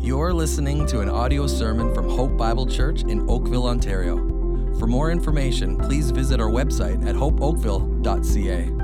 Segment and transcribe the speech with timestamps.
[0.00, 4.16] You're listening to an audio sermon from Hope Bible Church in Oakville, Ontario.
[4.78, 8.78] For more information, please visit our website at hopeoakville.ca.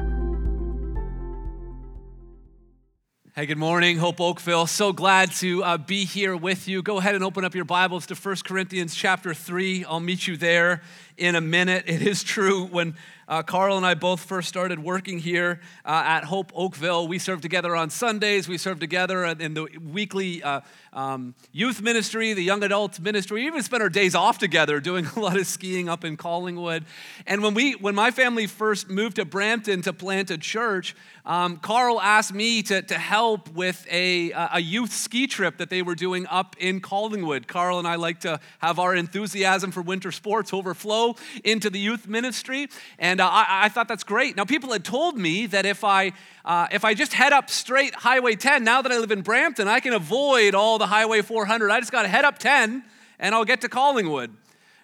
[3.36, 4.66] Hey, good morning, Hope Oakville.
[4.66, 6.82] So glad to uh, be here with you.
[6.82, 9.84] Go ahead and open up your Bibles to 1 Corinthians chapter 3.
[9.84, 10.82] I'll meet you there
[11.16, 11.84] in a minute.
[11.86, 12.94] It is true when
[13.26, 17.08] uh, Carl and I both first started working here uh, at Hope Oakville.
[17.08, 18.48] We served together on Sundays.
[18.48, 20.60] We served together in the weekly uh,
[20.92, 23.40] um, youth ministry, the young adult ministry.
[23.40, 26.84] We even spent our days off together doing a lot of skiing up in Collingwood.
[27.26, 30.94] And when we, when my family first moved to Brampton to plant a church,
[31.24, 35.80] um, Carl asked me to, to help with a, a youth ski trip that they
[35.80, 37.48] were doing up in Collingwood.
[37.48, 41.03] Carl and I like to have our enthusiasm for winter sports overflow
[41.42, 42.68] into the youth ministry.
[42.98, 44.36] And uh, I, I, thought that's great.
[44.36, 46.12] Now, people had told me that if I,
[46.44, 49.68] uh, if I just head up straight Highway 10, now that I live in Brampton,
[49.68, 51.70] I can avoid all the Highway 400.
[51.70, 52.84] I just got to head up 10
[53.18, 54.34] and I'll get to Collingwood.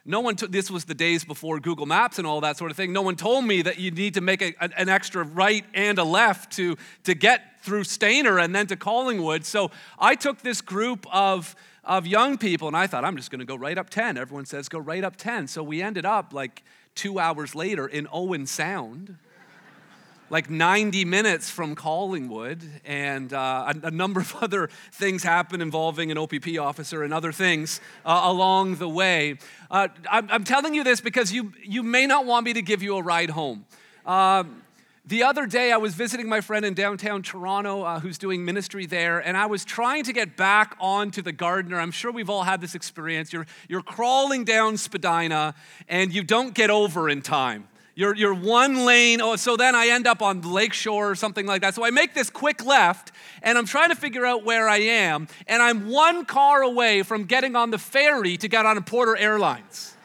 [0.04, 2.92] No one, this was the days before Google Maps and all that sort of thing.
[2.92, 6.04] No one told me that you need to make a, an extra right and a
[6.04, 9.44] left to, to get through Stayner and then to Collingwood.
[9.44, 11.54] So I took this group of,
[11.90, 14.16] of young people and I thought, I'm just going to go right up 10.
[14.16, 15.48] Everyone says go right up 10.
[15.48, 16.62] So we ended up like
[16.94, 19.16] two hours later in Owen Sound,
[20.30, 26.12] like 90 minutes from Collingwood, and uh, a, a, number of other things happened involving
[26.12, 29.38] an OPP officer and other things uh, along the way.
[29.68, 32.84] Uh, I'm, I'm, telling you this because you, you may not want me to give
[32.84, 33.64] you a ride home.
[34.06, 34.62] Um,
[35.10, 38.86] the other day, I was visiting my friend in downtown Toronto uh, who's doing ministry
[38.86, 41.80] there, and I was trying to get back onto the Gardiner.
[41.80, 43.32] I'm sure we've all had this experience.
[43.32, 45.56] You're, you're crawling down Spadina,
[45.88, 47.66] and you don't get over in time.
[47.96, 51.62] You're, you're one lane, oh, so then I end up on Lakeshore or something like
[51.62, 51.74] that.
[51.74, 53.10] So I make this quick left,
[53.42, 57.24] and I'm trying to figure out where I am, and I'm one car away from
[57.24, 59.96] getting on the ferry to get on Porter Airlines.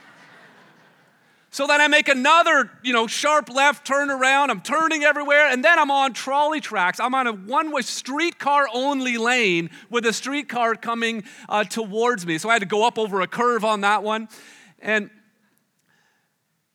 [1.56, 4.50] So then I make another, you know, sharp left turn around.
[4.50, 7.00] I'm turning everywhere, and then I'm on trolley tracks.
[7.00, 12.40] I'm on a one-way streetcar only lane with a streetcar coming uh, towards me.
[12.40, 14.28] So I had to go up over a curve on that one.
[14.80, 15.10] And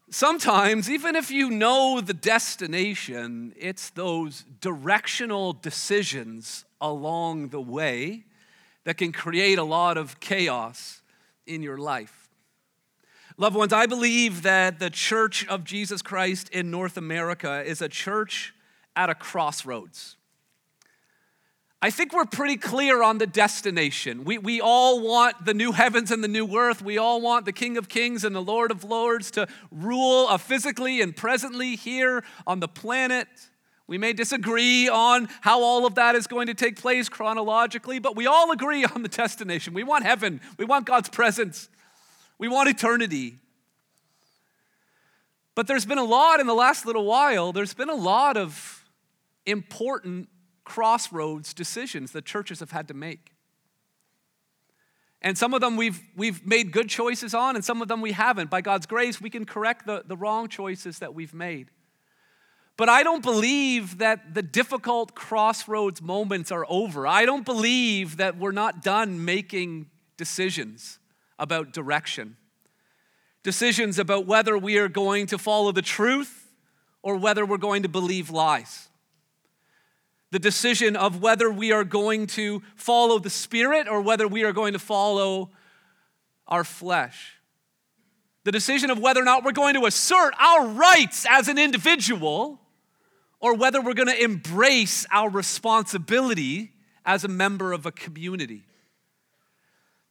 [0.09, 8.25] sometimes, even if you know the destination, it's those directional decisions along the way
[8.85, 11.03] that can create a lot of chaos
[11.47, 12.20] in your life.
[13.41, 17.89] Loved ones, I believe that the Church of Jesus Christ in North America is a
[17.89, 18.53] church
[18.95, 20.17] at a crossroads.
[21.81, 24.25] I think we're pretty clear on the destination.
[24.25, 26.83] We, we all want the new heavens and the new earth.
[26.83, 31.01] We all want the King of Kings and the Lord of Lords to rule physically
[31.01, 33.27] and presently here on the planet.
[33.87, 38.15] We may disagree on how all of that is going to take place chronologically, but
[38.15, 39.73] we all agree on the destination.
[39.73, 41.71] We want heaven, we want God's presence.
[42.41, 43.37] We want eternity.
[45.55, 48.83] But there's been a lot in the last little while, there's been a lot of
[49.45, 50.31] important
[50.65, 53.35] crossroads decisions that churches have had to make.
[55.21, 58.13] And some of them we've, we've made good choices on, and some of them we
[58.13, 58.49] haven't.
[58.49, 61.71] By God's grace, we can correct the, the wrong choices that we've made.
[62.79, 67.07] But I don't believe that the difficult crossroads moments are over.
[67.07, 71.01] I don't believe that we're not done making decisions
[71.41, 72.37] about direction,
[73.43, 76.53] decisions about whether we are going to follow the truth
[77.03, 78.89] or whether we're going to believe lies.
[80.31, 84.53] The decision of whether we are going to follow the Spirit or whether we are
[84.53, 85.51] going to follow
[86.47, 87.37] our flesh.
[88.45, 92.61] The decision of whether or not we're going to assert our rights as an individual
[93.41, 96.73] or whether we're going to embrace our responsibility
[97.05, 98.65] as a member of a community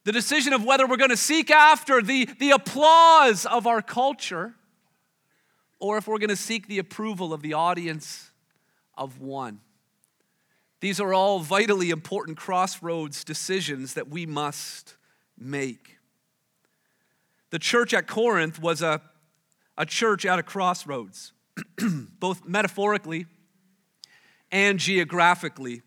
[0.04, 4.54] the decision of whether we're going to seek after the, the applause of our culture
[5.78, 8.30] or if we're going to seek the approval of the audience
[8.96, 9.60] of one.
[10.80, 14.96] These are all vitally important crossroads decisions that we must
[15.38, 15.98] make.
[17.50, 19.02] The church at Corinth was a,
[19.76, 21.32] a church at a crossroads,
[22.18, 23.26] both metaphorically
[24.50, 25.82] and geographically.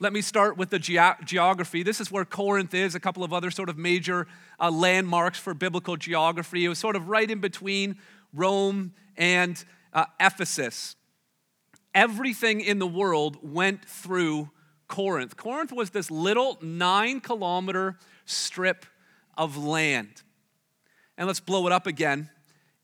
[0.00, 1.84] Let me start with the ge- geography.
[1.84, 4.26] This is where Corinth is, a couple of other sort of major
[4.58, 6.64] uh, landmarks for biblical geography.
[6.64, 7.96] It was sort of right in between
[8.32, 10.96] Rome and uh, Ephesus.
[11.94, 14.50] Everything in the world went through
[14.88, 15.36] Corinth.
[15.36, 18.86] Corinth was this little nine kilometer strip
[19.38, 20.22] of land.
[21.16, 22.30] And let's blow it up again.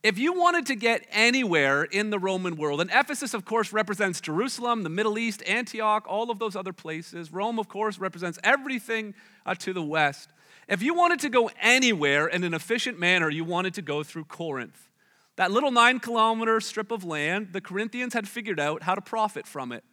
[0.03, 4.19] If you wanted to get anywhere in the Roman world, and Ephesus, of course, represents
[4.19, 7.31] Jerusalem, the Middle East, Antioch, all of those other places.
[7.31, 9.15] Rome, of course, represents everything
[9.45, 10.31] uh, to the west.
[10.69, 14.25] If you wanted to go anywhere in an efficient manner, you wanted to go through
[14.25, 14.89] Corinth.
[15.37, 19.47] That little nine kilometer strip of land, the Corinthians had figured out how to profit
[19.47, 19.85] from it.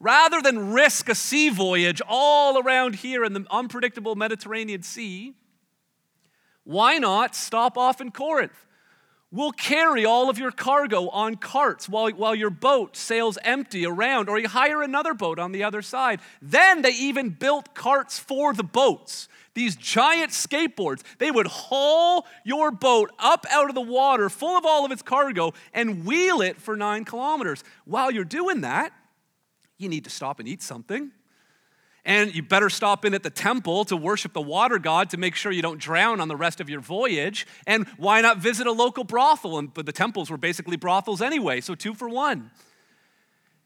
[0.00, 5.34] Rather than risk a sea voyage all around here in the unpredictable Mediterranean Sea,
[6.64, 8.66] why not stop off in Corinth?
[9.34, 14.28] We'll carry all of your cargo on carts while, while your boat sails empty around,
[14.28, 16.20] or you hire another boat on the other side.
[16.40, 19.26] Then they even built carts for the boats.
[19.54, 24.64] These giant skateboards, they would haul your boat up out of the water full of
[24.64, 27.64] all of its cargo and wheel it for nine kilometers.
[27.86, 28.92] While you're doing that,
[29.78, 31.10] you need to stop and eat something.
[32.04, 35.34] And you better stop in at the temple to worship the water god to make
[35.34, 37.46] sure you don't drown on the rest of your voyage.
[37.66, 39.58] And why not visit a local brothel?
[39.58, 42.50] And, but the temples were basically brothels anyway, so two for one.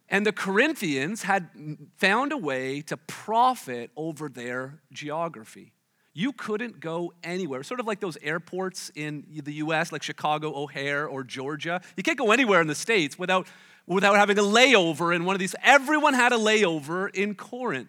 [0.09, 1.49] And the Corinthians had
[1.97, 5.73] found a way to profit over their geography.
[6.15, 11.07] You couldn't go anywhere, sort of like those airports in the US, like Chicago O'Hare
[11.07, 11.81] or Georgia.
[11.97, 13.47] You can't go anywhere in the States without,
[13.87, 15.55] without having a layover in one of these.
[15.63, 17.89] Everyone had a layover in Corinth.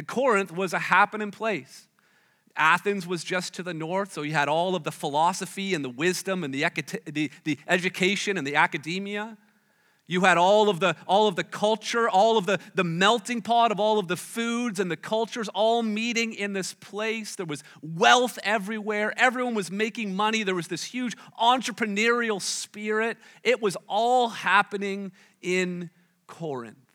[0.00, 1.86] And Corinth was a happening place.
[2.56, 5.90] Athens was just to the north, so you had all of the philosophy and the
[5.90, 6.64] wisdom and the,
[7.04, 9.36] the, the education and the academia.
[10.06, 13.72] You had all of the, all of the culture, all of the, the melting pot
[13.72, 17.36] of all of the foods and the cultures all meeting in this place.
[17.36, 19.12] There was wealth everywhere.
[19.18, 20.44] Everyone was making money.
[20.44, 23.18] There was this huge entrepreneurial spirit.
[23.42, 25.12] It was all happening
[25.42, 25.90] in
[26.26, 26.89] Corinth.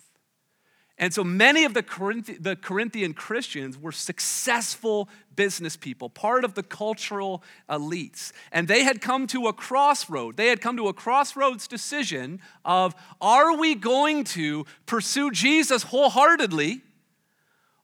[0.98, 6.54] And so many of the, Corinth- the Corinthian Christians were successful business people, part of
[6.54, 8.32] the cultural elites.
[8.52, 10.38] And they had come to a crossroad.
[10.38, 16.82] They had come to a crossroads decision of are we going to pursue Jesus wholeheartedly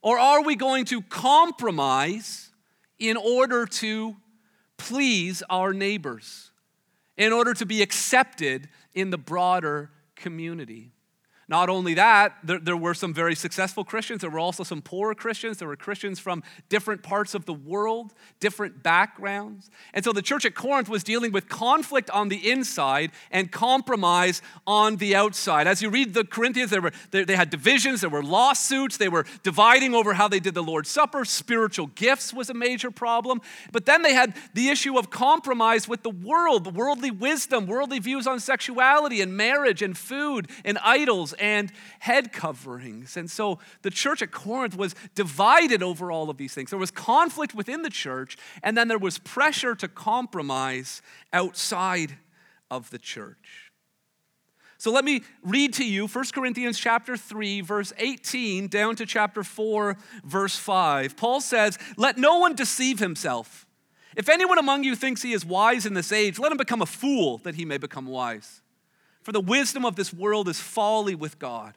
[0.01, 2.49] or are we going to compromise
[2.97, 4.15] in order to
[4.77, 6.51] please our neighbors,
[7.17, 10.91] in order to be accepted in the broader community?
[11.51, 14.21] Not only that, there, there, were some very successful Christians.
[14.21, 15.57] There were also some poor Christians.
[15.57, 19.69] There were Christians from different parts of the world, different backgrounds.
[19.93, 24.41] And so the church at Corinth was dealing with conflict on the inside and compromise
[24.65, 25.67] on the outside.
[25.67, 29.09] As you read the Corinthians, there were, they, they had divisions, there were lawsuits, they
[29.09, 31.25] were dividing over how they did the Lord's Supper.
[31.25, 33.41] Spiritual gifts was a major problem.
[33.73, 38.25] But then they had the issue of compromise with the world, worldly wisdom, worldly views
[38.25, 43.17] on sexuality and marriage and food and idols and head coverings.
[43.17, 46.69] And so the church at Corinth was divided over all of these things.
[46.69, 51.01] There was conflict within the church, and then there was pressure to compromise
[51.33, 52.17] outside
[52.69, 53.71] of the church.
[54.77, 59.43] So let me read to you 1 Corinthians chapter 3 verse 18 down to chapter
[59.43, 61.15] 4 verse 5.
[61.15, 63.67] Paul says, "Let no one deceive himself.
[64.15, 66.87] If anyone among you thinks he is wise in this age, let him become a
[66.87, 68.61] fool that he may become wise."
[69.21, 71.75] For the wisdom of this world is folly with God.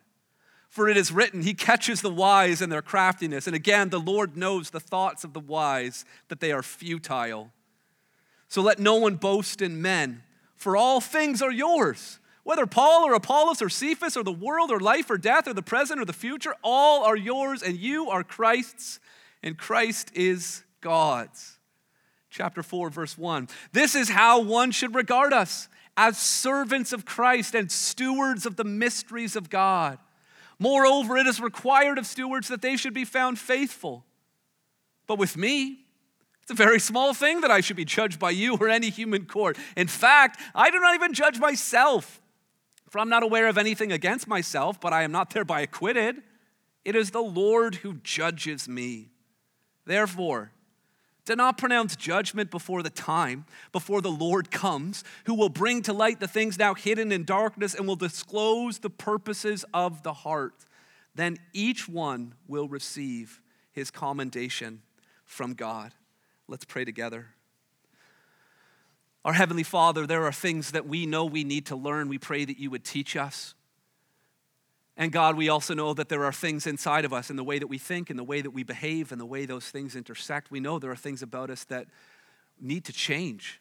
[0.69, 3.46] For it is written, He catches the wise in their craftiness.
[3.46, 7.52] And again, the Lord knows the thoughts of the wise, that they are futile.
[8.49, 10.23] So let no one boast in men,
[10.56, 12.19] for all things are yours.
[12.43, 15.62] Whether Paul or Apollos or Cephas or the world or life or death or the
[15.62, 19.00] present or the future, all are yours, and you are Christ's,
[19.42, 21.59] and Christ is God's.
[22.30, 23.49] Chapter 4, verse 1.
[23.73, 28.64] This is how one should regard us as servants of Christ and stewards of the
[28.64, 29.98] mysteries of God.
[30.58, 34.04] Moreover, it is required of stewards that they should be found faithful.
[35.06, 35.80] But with me,
[36.42, 39.26] it's a very small thing that I should be judged by you or any human
[39.26, 39.56] court.
[39.76, 42.20] In fact, I do not even judge myself,
[42.90, 46.22] for I'm not aware of anything against myself, but I am not thereby acquitted.
[46.84, 49.10] It is the Lord who judges me.
[49.86, 50.52] Therefore,
[51.25, 55.93] do not pronounce judgment before the time, before the Lord comes, who will bring to
[55.93, 60.66] light the things now hidden in darkness and will disclose the purposes of the heart.
[61.14, 63.40] Then each one will receive
[63.73, 64.83] his commendation
[65.25, 65.93] from God.
[66.47, 67.28] Let's pray together.
[69.25, 72.09] Our Heavenly Father, there are things that we know we need to learn.
[72.09, 73.54] We pray that you would teach us.
[74.96, 77.58] And God, we also know that there are things inside of us in the way
[77.58, 80.50] that we think, in the way that we behave, and the way those things intersect.
[80.50, 81.88] We know there are things about us that
[82.60, 83.60] need to change.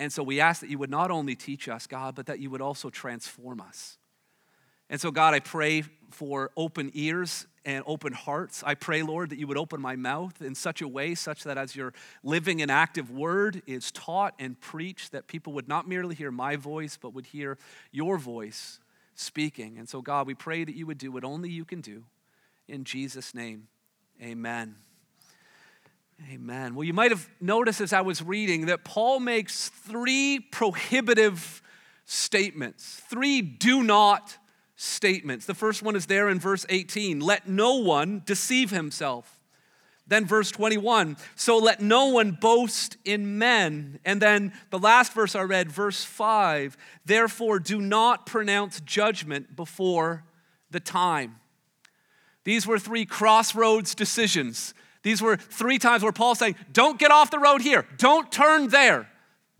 [0.00, 2.50] And so we ask that you would not only teach us, God, but that you
[2.50, 3.98] would also transform us.
[4.90, 8.64] And so, God, I pray for open ears and open hearts.
[8.66, 11.56] I pray, Lord, that you would open my mouth in such a way, such that
[11.56, 16.16] as your living and active word is taught and preached, that people would not merely
[16.16, 17.56] hear my voice, but would hear
[17.92, 18.80] your voice
[19.14, 19.78] speaking.
[19.78, 22.04] And so, God, we pray that you would do what only you can do.
[22.68, 23.68] In Jesus' name,
[24.22, 24.76] amen.
[26.30, 26.74] Amen.
[26.74, 31.62] Well, you might have noticed as I was reading that Paul makes three prohibitive
[32.04, 34.38] statements, three do not
[34.76, 35.46] statements.
[35.46, 39.38] The first one is there in verse 18 let no one deceive himself.
[40.12, 43.98] Then, verse 21, so let no one boast in men.
[44.04, 46.76] And then the last verse I read, verse 5,
[47.06, 50.24] therefore do not pronounce judgment before
[50.70, 51.36] the time.
[52.44, 54.74] These were three crossroads decisions.
[55.02, 58.68] These were three times where Paul's saying, don't get off the road here, don't turn
[58.68, 59.08] there.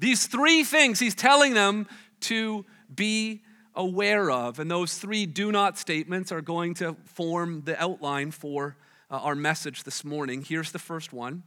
[0.00, 1.86] These three things he's telling them
[2.20, 3.40] to be
[3.74, 4.58] aware of.
[4.58, 8.76] And those three do not statements are going to form the outline for
[9.12, 10.42] uh, our message this morning.
[10.42, 11.44] Here's the first one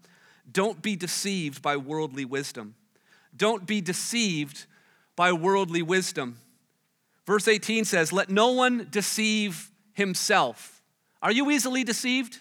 [0.50, 2.76] Don't be deceived by worldly wisdom.
[3.36, 4.66] Don't be deceived
[5.16, 6.38] by worldly wisdom.
[7.26, 10.82] Verse 18 says, Let no one deceive himself.
[11.22, 12.40] Are you easily deceived?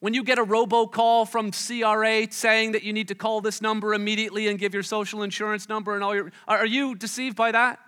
[0.00, 3.92] When you get a robocall from CRA saying that you need to call this number
[3.92, 7.78] immediately and give your social insurance number and all your are you deceived by that?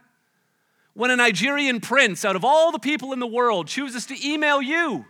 [0.94, 4.60] when a Nigerian prince, out of all the people in the world, chooses to email
[4.60, 5.06] you?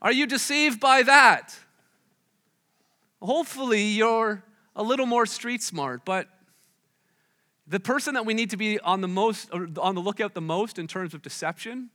[0.00, 1.56] Are you deceived by that?
[3.20, 6.28] Hopefully, you're a little more street smart, but
[7.66, 10.78] the person that we need to be on the most on the lookout the most
[10.78, 11.90] in terms of deception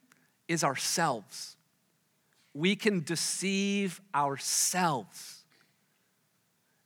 [0.48, 1.56] is ourselves.
[2.54, 5.41] We can deceive ourselves.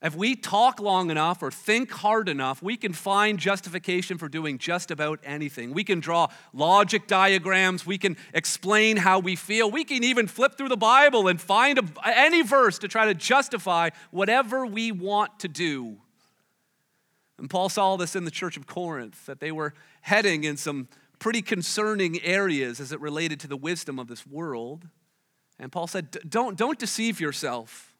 [0.06, 4.60] If we talk long enough or think hard enough, we can find justification for doing
[4.60, 5.74] just about anything.
[5.74, 7.88] We can draw logic diagrams.
[7.88, 9.72] We can explain how we feel.
[9.72, 13.16] We can even flip through the Bible and find a, any verse to try to
[13.16, 15.98] justify whatever we want to do.
[17.40, 20.88] And Paul saw this in the church of Corinth, that they were heading in some
[21.18, 24.88] pretty concerning areas as it related to the wisdom of this world.
[25.58, 27.95] And Paul said, Don't, don't deceive yourself.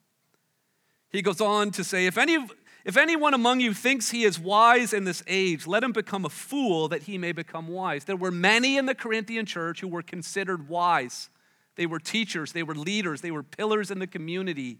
[1.10, 2.38] He goes on to say, if, any,
[2.84, 6.30] if anyone among you thinks he is wise in this age, let him become a
[6.30, 8.04] fool that he may become wise.
[8.06, 11.30] There were many in the Corinthian church who were considered wise.
[11.76, 14.80] They were teachers, they were leaders, they were pillars in the community,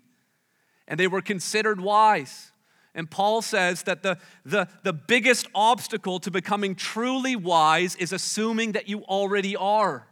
[0.88, 2.51] and they were considered wise.
[2.94, 8.72] And Paul says that the, the, the biggest obstacle to becoming truly wise is assuming
[8.72, 10.08] that you already are.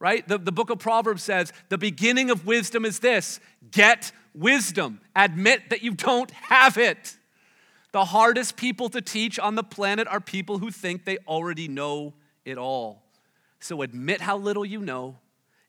[0.00, 0.26] Right?
[0.26, 3.38] The, the book of Proverbs says the beginning of wisdom is this
[3.70, 5.00] get wisdom.
[5.14, 7.16] Admit that you don't have it.
[7.92, 12.14] The hardest people to teach on the planet are people who think they already know
[12.44, 13.02] it all.
[13.58, 15.18] So admit how little you know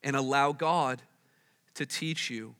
[0.03, 1.01] and allow God
[1.75, 2.55] to teach you.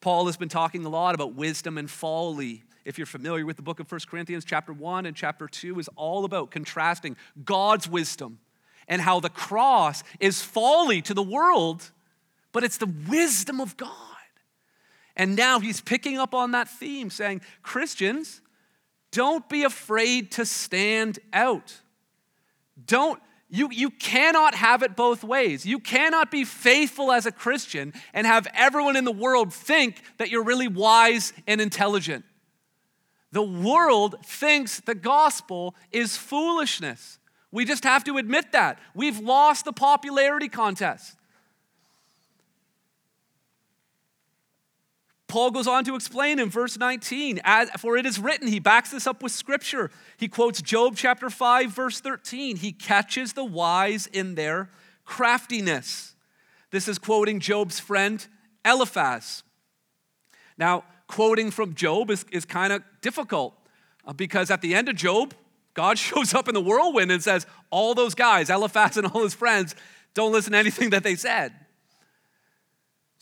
[0.00, 2.64] Paul has been talking a lot about wisdom and folly.
[2.84, 5.88] If you're familiar with the book of 1 Corinthians, chapter 1 and chapter 2 is
[5.96, 8.40] all about contrasting God's wisdom
[8.88, 11.90] and how the cross is folly to the world,
[12.50, 14.11] but it's the wisdom of God.
[15.16, 18.40] And now he's picking up on that theme, saying, Christians,
[19.10, 21.80] don't be afraid to stand out.
[22.86, 25.66] Don't, you, you cannot have it both ways.
[25.66, 30.30] You cannot be faithful as a Christian and have everyone in the world think that
[30.30, 32.24] you're really wise and intelligent.
[33.32, 37.18] The world thinks the gospel is foolishness.
[37.50, 38.78] We just have to admit that.
[38.94, 41.16] We've lost the popularity contest.
[45.32, 47.40] Paul goes on to explain in verse 19,
[47.78, 49.90] for it is written, he backs this up with scripture.
[50.18, 52.56] He quotes Job chapter 5, verse 13.
[52.56, 54.68] He catches the wise in their
[55.06, 56.16] craftiness.
[56.70, 58.26] This is quoting Job's friend
[58.62, 59.42] Eliphaz.
[60.58, 63.54] Now, quoting from Job is, is kind of difficult
[64.06, 65.32] uh, because at the end of Job,
[65.72, 69.32] God shows up in the whirlwind and says, All those guys, Eliphaz and all his
[69.32, 69.74] friends,
[70.12, 71.54] don't listen to anything that they said.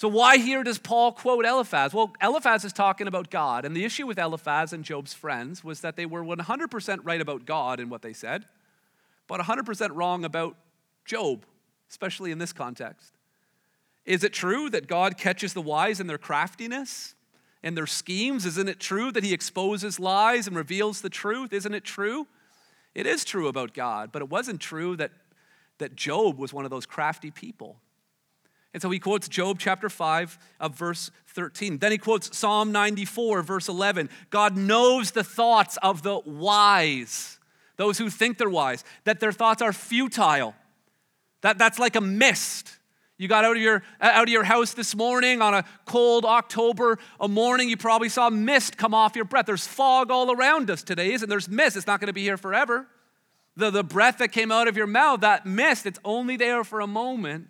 [0.01, 1.93] So, why here does Paul quote Eliphaz?
[1.93, 5.83] Well, Eliphaz is talking about God, and the issue with Eliphaz and Job's friends was
[5.83, 8.47] that they were 100% right about God in what they said,
[9.27, 10.57] but 100% wrong about
[11.05, 11.45] Job,
[11.91, 13.13] especially in this context.
[14.07, 17.15] Is it true that God catches the wise in their craftiness
[17.63, 18.47] and their schemes?
[18.47, 21.53] Isn't it true that he exposes lies and reveals the truth?
[21.53, 22.27] Isn't it true?
[22.95, 25.13] It is true about God, but it wasn't true that,
[25.77, 27.77] that Job was one of those crafty people.
[28.73, 31.79] And so he quotes Job chapter 5 of verse 13.
[31.79, 34.09] Then he quotes Psalm 94, verse 11.
[34.31, 37.39] God knows the thoughts of the wise.
[37.77, 40.55] those who think they're wise, that their thoughts are futile.
[41.41, 42.79] That, that's like a mist.
[43.17, 46.25] You got out of, your, uh, out of your house this morning on a cold
[46.25, 49.47] October a morning, you probably saw mist come off your breath.
[49.47, 51.37] There's fog all around us today, isn't there?
[51.37, 51.77] There's mist.
[51.77, 52.87] It's not going to be here forever.
[53.57, 56.81] The, the breath that came out of your mouth, that mist, it's only there for
[56.81, 57.49] a moment.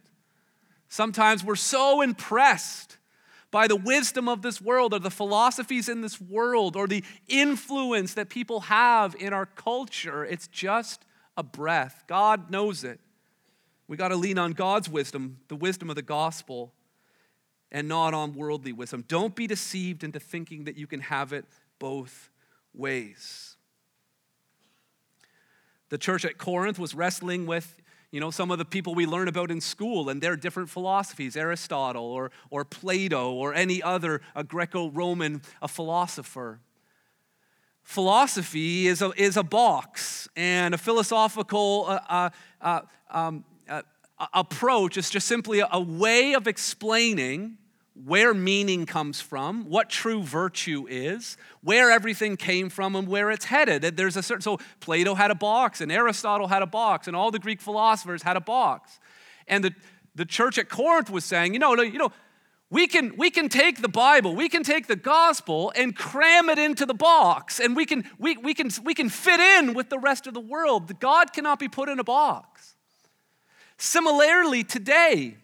[0.91, 2.99] Sometimes we're so impressed
[3.53, 8.15] by the wisdom of this world or the philosophies in this world or the influence
[8.15, 10.25] that people have in our culture.
[10.25, 11.05] It's just
[11.37, 12.05] a breath.
[12.09, 12.99] God knows it.
[13.87, 16.73] We got to lean on God's wisdom, the wisdom of the gospel,
[17.71, 19.05] and not on worldly wisdom.
[19.07, 21.45] Don't be deceived into thinking that you can have it
[21.79, 22.31] both
[22.75, 23.57] ways.
[25.89, 27.81] The church at Corinth was wrestling with
[28.11, 31.37] you know, some of the people we learn about in school and their different philosophies,
[31.37, 36.59] Aristotle or, or Plato or any other a Greco-Roman a philosopher.
[37.85, 43.83] Philosophy is a, is a box, and a philosophical uh, uh, uh, um, uh,
[44.35, 47.59] approach is just simply a, a way of explaining
[48.05, 53.47] where meaning comes from, what true virtue is, where everything came from, and where it's
[53.47, 53.83] headed.
[53.97, 57.31] There's a certain so Plato had a box, and Aristotle had a box, and all
[57.31, 58.99] the Greek philosophers had a box.
[59.47, 59.75] And the,
[60.15, 62.13] the church at Corinth was saying, you know, you know,
[62.71, 66.59] we can, we can take the Bible, we can take the gospel and cram it
[66.59, 69.99] into the box, and we can, we, we, can, we can fit in with the
[69.99, 71.01] rest of the world.
[71.01, 72.77] God cannot be put in a box.
[73.77, 75.39] Similarly, today,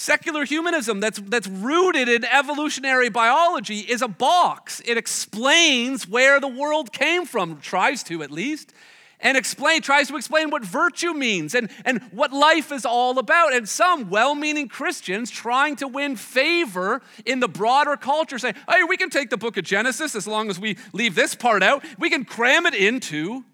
[0.00, 4.80] Secular humanism that's, that's rooted in evolutionary biology is a box.
[4.84, 8.72] It explains where the world came from, tries to at least,
[9.18, 13.52] and explain, tries to explain what virtue means and, and what life is all about.
[13.52, 18.84] And some well meaning Christians trying to win favor in the broader culture say, hey,
[18.84, 21.84] we can take the book of Genesis as long as we leave this part out.
[21.98, 23.44] We can cram it into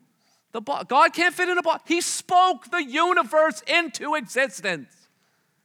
[0.53, 0.85] the box.
[0.91, 1.85] God can't fit in a box.
[1.87, 5.04] He spoke the universe into existence.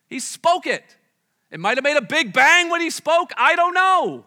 [0.09, 0.97] He spoke it.
[1.51, 3.31] It might have made a big bang when he spoke.
[3.37, 4.25] I don't know.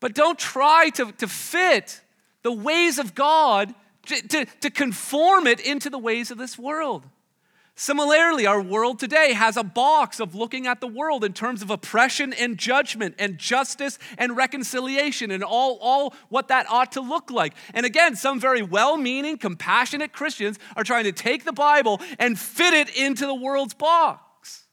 [0.00, 2.00] But don't try to, to fit
[2.42, 3.74] the ways of God,
[4.06, 7.04] to, to, to conform it into the ways of this world.
[7.76, 11.70] Similarly, our world today has a box of looking at the world in terms of
[11.70, 17.32] oppression and judgment and justice and reconciliation and all, all what that ought to look
[17.32, 17.54] like.
[17.72, 22.38] And again, some very well meaning, compassionate Christians are trying to take the Bible and
[22.38, 24.66] fit it into the world's box.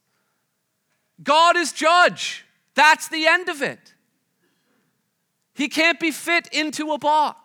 [1.20, 2.44] God is judge.
[2.74, 3.94] That's the end of it.
[5.54, 7.41] He can't be fit into a box.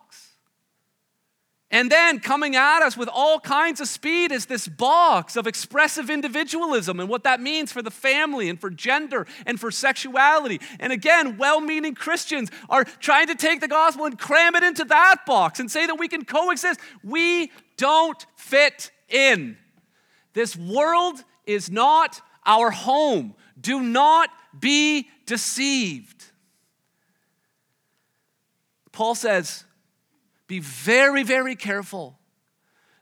[1.69, 6.09] And then coming at us with all kinds of speed is this box of expressive
[6.09, 10.61] individualism and what that means for the family and for gender and for sexuality.
[10.79, 14.85] And again, well meaning Christians are trying to take the gospel and cram it into
[14.85, 16.79] that box and say that we can coexist.
[17.03, 19.57] We don't fit in.
[20.33, 23.35] This world is not our home.
[23.59, 26.23] Do not be deceived.
[28.93, 29.65] Paul says,
[30.47, 32.17] be very, very careful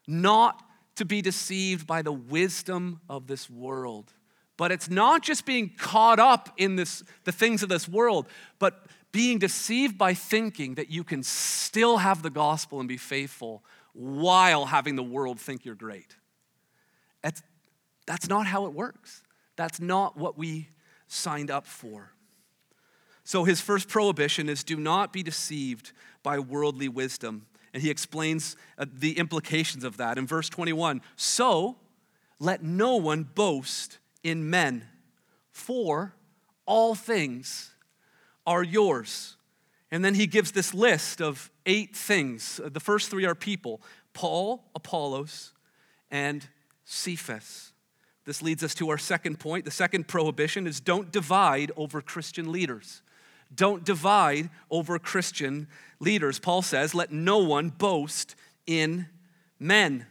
[0.07, 0.61] not
[0.95, 4.13] to be deceived by the wisdom of this world.
[4.57, 8.27] But it's not just being caught up in this, the things of this world,
[8.57, 13.63] but being deceived by thinking that you can still have the gospel and be faithful
[13.93, 16.15] while having the world think you're great.
[17.21, 17.41] That's,
[18.05, 19.23] that's not how it works.
[19.55, 20.69] That's not what we
[21.07, 22.11] signed up for.
[23.23, 25.91] So his first prohibition is do not be deceived
[26.25, 27.45] by worldly wisdom.
[27.71, 31.01] And he explains uh, the implications of that in verse 21.
[31.15, 31.77] So
[32.39, 34.85] let no one boast in men,
[35.51, 36.15] for
[36.65, 37.75] all things
[38.47, 39.37] are yours.
[39.91, 42.59] And then he gives this list of eight things.
[42.63, 43.81] The first three are people
[44.13, 45.53] Paul, Apollos,
[46.09, 46.47] and
[46.85, 47.71] Cephas.
[48.25, 49.63] This leads us to our second point.
[49.63, 53.03] The second prohibition is don't divide over Christian leaders.
[53.53, 55.67] Don't divide over Christian
[55.99, 56.39] leaders.
[56.39, 59.07] Paul says, let no one boast in
[59.59, 60.05] men.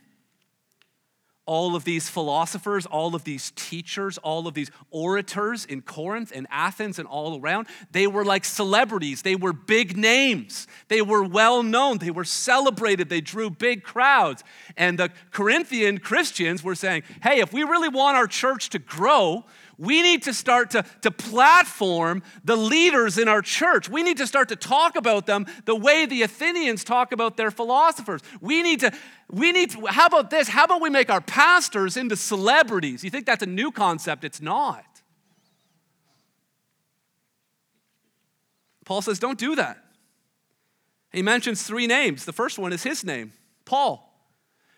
[1.46, 6.46] All of these philosophers, all of these teachers, all of these orators in Corinth and
[6.50, 9.20] Athens and all around, they were like celebrities.
[9.20, 10.66] They were big names.
[10.88, 11.98] They were well known.
[11.98, 13.10] They were celebrated.
[13.10, 14.42] They drew big crowds.
[14.78, 19.44] And the Corinthian Christians were saying, hey, if we really want our church to grow,
[19.78, 23.88] we need to start to, to platform the leaders in our church.
[23.88, 27.50] We need to start to talk about them the way the Athenians talk about their
[27.50, 28.20] philosophers.
[28.40, 28.92] We need to,
[29.30, 30.48] we need to, how about this?
[30.48, 33.02] How about we make our pastors into celebrities?
[33.02, 34.24] You think that's a new concept?
[34.24, 34.84] It's not.
[38.84, 39.78] Paul says, don't do that.
[41.12, 42.24] He mentions three names.
[42.24, 43.32] The first one is his name,
[43.64, 44.13] Paul.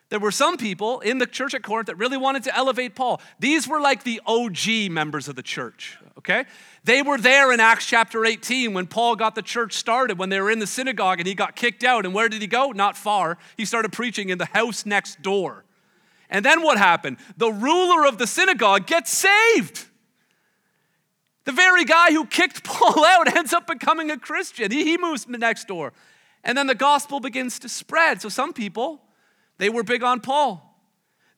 [0.08, 3.20] There were some people in the church at Corinth that really wanted to elevate Paul.
[3.40, 6.44] These were like the OG members of the church, okay?
[6.84, 10.40] They were there in Acts chapter 18 when Paul got the church started, when they
[10.40, 12.04] were in the synagogue and he got kicked out.
[12.04, 12.70] And where did he go?
[12.70, 13.36] Not far.
[13.56, 15.64] He started preaching in the house next door.
[16.30, 17.16] And then what happened?
[17.36, 19.86] The ruler of the synagogue gets saved.
[21.46, 24.70] The very guy who kicked Paul out ends up becoming a Christian.
[24.70, 25.92] He, moves next door.
[26.44, 28.22] And then the gospel begins to spread.
[28.22, 29.00] So some people,
[29.58, 30.62] they were big on Paul.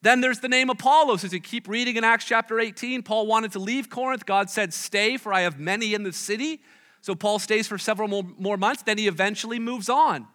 [0.01, 1.23] Then there's the name Apollos.
[1.23, 4.25] As you keep reading in Acts chapter 18, Paul wanted to leave Corinth.
[4.25, 6.61] God said, Stay, for I have many in the city.
[7.01, 8.83] So Paul stays for several more, months.
[8.83, 10.27] Then he eventually moves on.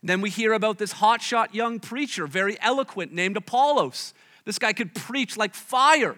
[0.00, 4.14] And then we hear about this hotshot young preacher, very eloquent, named Apollos.
[4.44, 6.16] This guy could preach like fire.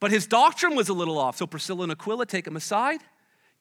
[0.00, 1.36] But his doctrine was a little off.
[1.36, 3.00] So Priscilla and Aquila take him aside,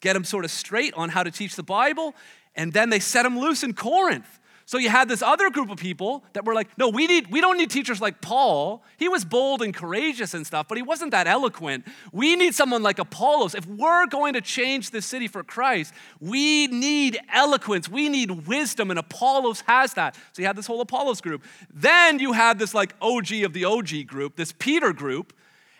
[0.01, 2.15] get him sort of straight on how to teach the Bible,
[2.55, 4.39] and then they set him loose in Corinth.
[4.73, 7.41] So you had this other group of people that were like, no, we need we
[7.41, 8.83] don't need teachers like Paul.
[8.97, 11.85] He was bold and courageous and stuff, but he wasn't that eloquent.
[12.11, 13.53] We need someone like Apollos.
[13.53, 17.87] If we're going to change this city for Christ, we need eloquence.
[17.87, 20.15] We need wisdom, and Apollos has that.
[20.31, 21.43] So you had this whole Apollos group.
[21.71, 25.33] Then you had this like OG of the OG group, this Peter group,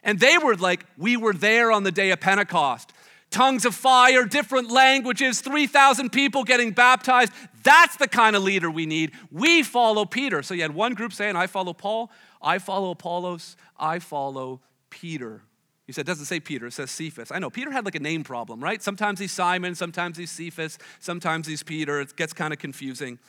[0.04, 2.94] and they were like, we were there on the day of Pentecost
[3.34, 7.34] tongues of fire, different languages, 3,000 people getting baptized.
[7.64, 9.12] That's the kind of leader we need.
[9.32, 10.42] We follow Peter.
[10.44, 15.42] So you had one group saying, I follow Paul, I follow Apollos, I follow Peter.
[15.86, 17.32] He said, doesn't say Peter, it says Cephas.
[17.32, 18.82] I know, Peter had like a name problem, right?
[18.82, 22.00] Sometimes he's Simon, sometimes he's Cephas, sometimes he's Peter.
[22.00, 23.20] It gets kind of confusing.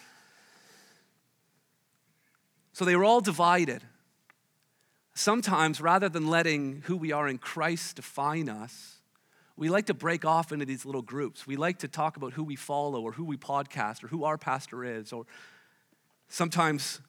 [2.73, 3.83] So they were all divided.
[5.15, 8.94] Sometimes, rather than letting who we are in Christ define us,
[9.57, 11.47] we like to break off into these little groups.
[11.47, 14.37] We like to talk about who we follow or who we podcast or who our
[14.37, 15.13] pastor is.
[15.13, 15.27] Or
[16.29, 17.01] sometimes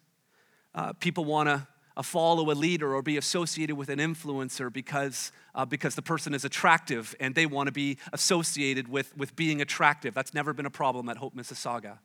[0.76, 5.32] uh, people want to uh, follow a leader or be associated with an influencer because,
[5.56, 9.62] uh, because the person is attractive and they want to be associated with, with being
[9.62, 10.14] attractive.
[10.14, 12.00] That's never been a problem at Hope Mississauga.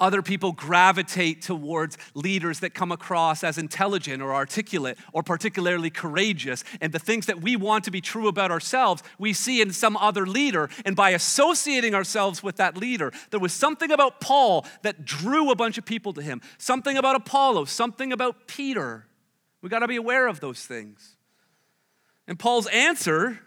[0.00, 6.62] Other people gravitate towards leaders that come across as intelligent or articulate or particularly courageous.
[6.80, 9.96] And the things that we want to be true about ourselves, we see in some
[9.96, 10.70] other leader.
[10.84, 15.56] And by associating ourselves with that leader, there was something about Paul that drew a
[15.56, 19.04] bunch of people to him, something about Apollo, something about Peter.
[19.62, 21.16] We got to be aware of those things.
[22.28, 23.40] And Paul's answer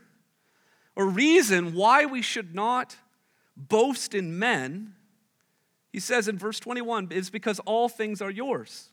[0.97, 2.97] or reason why we should not
[3.55, 4.95] boast in men
[5.91, 8.89] he says in verse 21 is because all things are yours.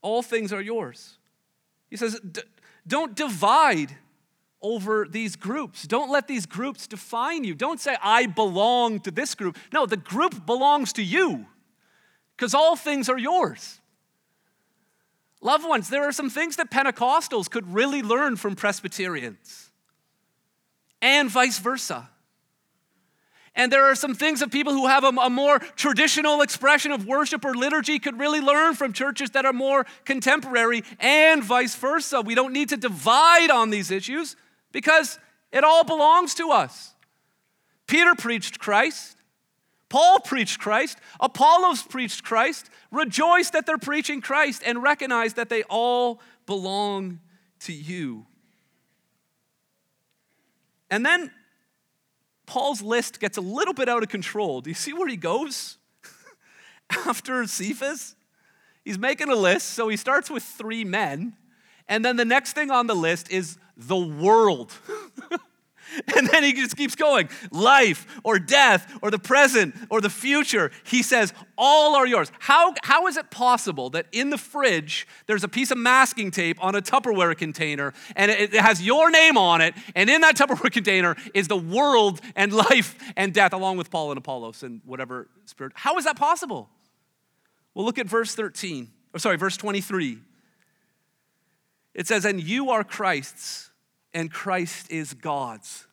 [0.00, 1.18] All things are yours.
[1.90, 2.20] He says,
[2.86, 3.96] don't divide
[4.60, 5.86] over these groups.
[5.86, 7.54] Don't let these groups define you.
[7.54, 9.56] Don't say, I belong to this group.
[9.72, 11.46] No, the group belongs to you
[12.36, 13.80] because all things are yours.
[15.40, 19.70] Loved ones, there are some things that Pentecostals could really learn from Presbyterians
[21.00, 22.08] and vice versa.
[23.58, 27.06] And there are some things that people who have a, a, more traditional expression of
[27.06, 32.20] worship or liturgy could really learn from churches that are more contemporary, and vice versa.
[32.20, 34.36] We don't need to divide on these issues
[34.70, 35.18] because
[35.50, 36.94] it all belongs to us.
[37.88, 39.16] Peter preached Christ.
[39.88, 40.98] Paul preached Christ.
[41.18, 42.70] Apollos preached Christ.
[42.92, 47.18] Rejoice that they're preaching Christ and recognize that they all belong
[47.60, 48.24] to you.
[50.90, 51.32] And then
[52.48, 54.62] Paul's list gets a little bit out of control.
[54.62, 55.76] Do you see where he goes
[56.90, 58.16] after Cephas?
[58.86, 61.34] He's making a list, so he starts with three men,
[61.88, 64.72] and then the next thing on the list is the world.
[66.16, 70.70] And then he just keeps going life or death or the present or the future.
[70.84, 72.30] He says, All are yours.
[72.38, 76.62] How, how is it possible that in the fridge there's a piece of masking tape
[76.62, 80.36] on a Tupperware container and it, it has your name on it, and in that
[80.36, 84.80] Tupperware container is the world and life and death, along with Paul and Apollos and
[84.84, 85.72] whatever spirit?
[85.76, 86.68] How is that possible?
[87.74, 90.18] Well, look at verse 13, or sorry, verse 23.
[91.94, 93.67] It says, And you are Christ's
[94.12, 95.86] and Christ is God's.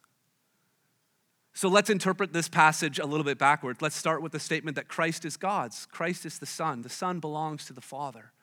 [1.54, 3.82] So let's interpret this passage a little bit backward.
[3.82, 5.86] Let's start with the statement that Christ is God's.
[5.86, 6.82] Christ is the Son.
[6.82, 8.34] The Son belongs to the Father.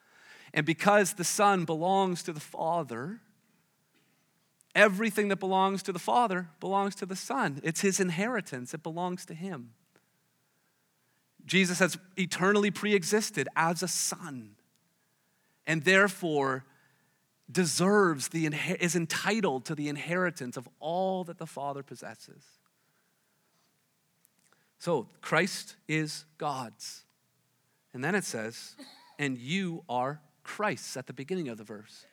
[0.51, 3.21] And because the Son belongs to the Father,
[4.75, 7.61] everything that belongs to the Father belongs to the Son.
[7.63, 9.71] It's His inheritance, it belongs to Him.
[11.45, 14.55] Jesus has eternally pre existed as a Son.
[15.67, 16.65] And therefore,
[17.51, 18.45] deserves the
[18.79, 22.43] is entitled to the inheritance of all that the Father possesses.
[24.79, 27.03] So Christ is God's.
[27.93, 28.75] And then it says,
[29.19, 32.05] and you are Christ's at the beginning of the verse.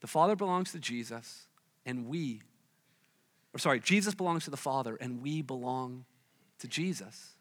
[0.00, 1.46] The Father belongs to Jesus,
[1.86, 2.42] and we,
[3.54, 6.04] or sorry, Jesus belongs to the Father, and we belong
[6.58, 7.32] to Jesus.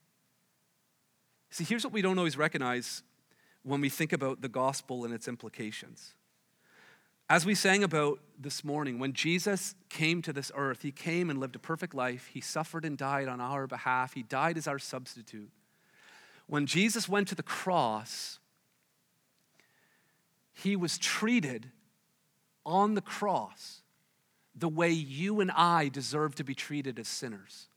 [1.49, 3.03] See, here's what we don't always recognize
[3.63, 6.13] when we think about the gospel and its implications.
[7.31, 11.39] As we sang about this morning, when Jesus came to this earth, he came and
[11.39, 12.29] lived a perfect life.
[12.33, 14.15] He suffered and died on our behalf.
[14.15, 15.49] He died as our substitute.
[16.47, 18.39] When Jesus went to the cross,
[20.51, 21.69] he was treated
[22.65, 23.81] on the cross
[24.53, 27.69] the way you and I deserve to be treated as sinners.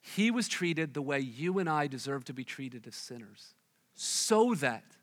[0.00, 3.54] He was treated the way you and I deserve to be treated as sinners,
[3.94, 4.96] so that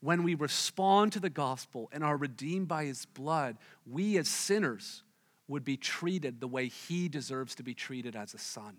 [0.00, 5.02] when we respond to the gospel and are redeemed by his blood, we as sinners
[5.46, 8.76] would be treated the way he deserves to be treated as a son.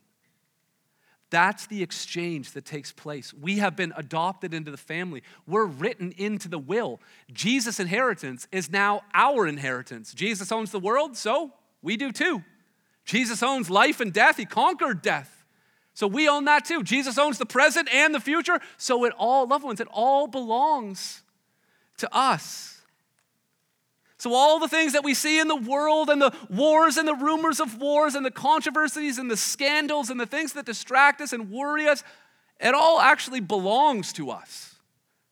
[1.29, 3.33] That's the exchange that takes place.
[3.33, 5.23] We have been adopted into the family.
[5.47, 6.99] We're written into the will.
[7.31, 10.13] Jesus' inheritance is now our inheritance.
[10.13, 12.43] Jesus owns the world, so we do too.
[13.05, 14.37] Jesus owns life and death.
[14.37, 15.40] He conquered death.
[15.93, 16.83] So we own that too.
[16.83, 18.59] Jesus owns the present and the future.
[18.77, 21.21] So it all, loved ones, it all belongs
[21.97, 22.81] to us.
[24.17, 27.15] So, all the things that we see in the world and the wars and the
[27.15, 31.33] rumors of wars and the controversies and the scandals and the things that distract us
[31.33, 32.03] and worry us,
[32.59, 34.75] it all actually belongs to us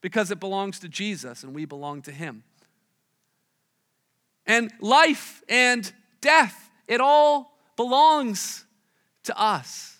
[0.00, 2.42] because it belongs to Jesus and we belong to Him.
[4.44, 8.64] And life and death, it all belongs
[9.22, 9.98] to us.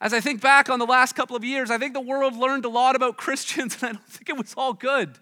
[0.00, 2.64] As I think back on the last couple of years, I think the world learned
[2.64, 5.18] a lot about Christians, and I don't think it was all good.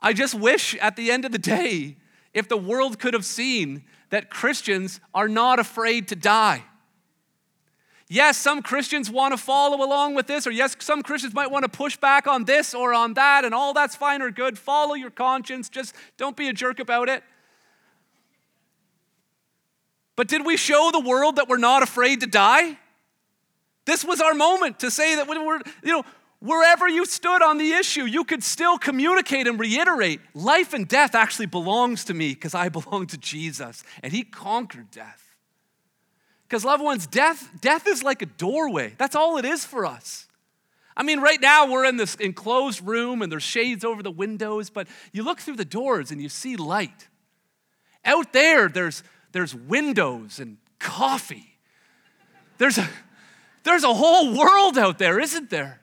[0.00, 1.96] I just wish at the end of the day,
[2.32, 6.64] if the world could have seen that Christians are not afraid to die.
[8.10, 11.64] Yes, some Christians want to follow along with this, or yes, some Christians might want
[11.64, 14.58] to push back on this or on that, and all that's fine or good.
[14.58, 17.22] Follow your conscience, just don't be a jerk about it.
[20.18, 22.76] But did we show the world that we're not afraid to die?
[23.84, 26.04] This was our moment to say that we're, you know,
[26.40, 31.14] Wherever you stood on the issue, you could still communicate and reiterate life and death
[31.14, 35.36] actually belongs to me because I belong to Jesus and he conquered death.
[36.44, 38.94] Because loved ones, death death is like a doorway.
[38.98, 40.28] That's all it is for us.
[40.96, 44.70] I mean, right now we're in this enclosed room and there's shades over the windows,
[44.70, 47.08] but you look through the doors and you see light.
[48.04, 49.02] Out there, there's,
[49.38, 51.56] there's windows and coffee.
[52.58, 52.88] There's a,
[53.62, 55.80] there's a whole world out there, isn't there?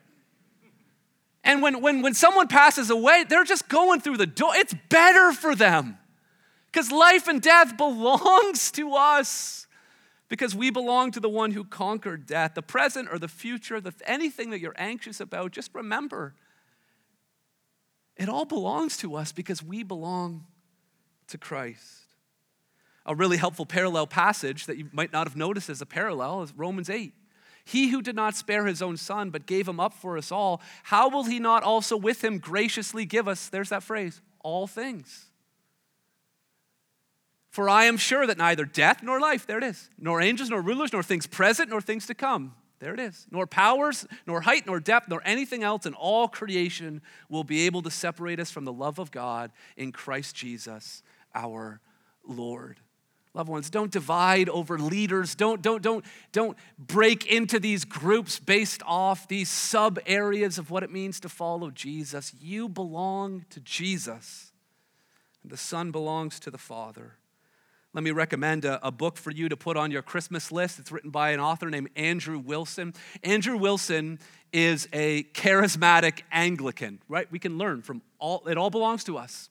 [1.42, 4.50] And when, when, when someone passes away, they're just going through the door.
[4.54, 5.96] It's better for them
[6.70, 9.66] because life and death belongs to us
[10.28, 12.52] because we belong to the one who conquered death.
[12.56, 16.34] The present or the future, the, anything that you're anxious about, just remember
[18.18, 20.44] it all belongs to us because we belong
[21.28, 22.05] to Christ.
[23.06, 26.52] A really helpful parallel passage that you might not have noticed as a parallel is
[26.52, 27.14] Romans 8.
[27.64, 30.60] He who did not spare his own son, but gave him up for us all,
[30.84, 35.26] how will he not also with him graciously give us, there's that phrase, all things?
[37.50, 40.60] For I am sure that neither death nor life, there it is, nor angels nor
[40.60, 44.66] rulers, nor things present nor things to come, there it is, nor powers, nor height,
[44.66, 48.64] nor depth, nor anything else in all creation will be able to separate us from
[48.64, 51.02] the love of God in Christ Jesus
[51.34, 51.80] our
[52.24, 52.78] Lord.
[53.36, 55.34] Loved ones, don't divide over leaders.
[55.34, 60.82] Don't, don't, don't, don't break into these groups based off these sub areas of what
[60.82, 62.32] it means to follow Jesus.
[62.40, 64.52] You belong to Jesus,
[65.42, 67.18] and the Son belongs to the Father.
[67.92, 70.78] Let me recommend a, a, book for you to put on your Christmas list.
[70.78, 72.94] It's written by an author named Andrew Wilson.
[73.22, 74.18] Andrew Wilson
[74.50, 77.30] is a charismatic Anglican, right?
[77.30, 79.50] We can learn from all, it all belongs to us.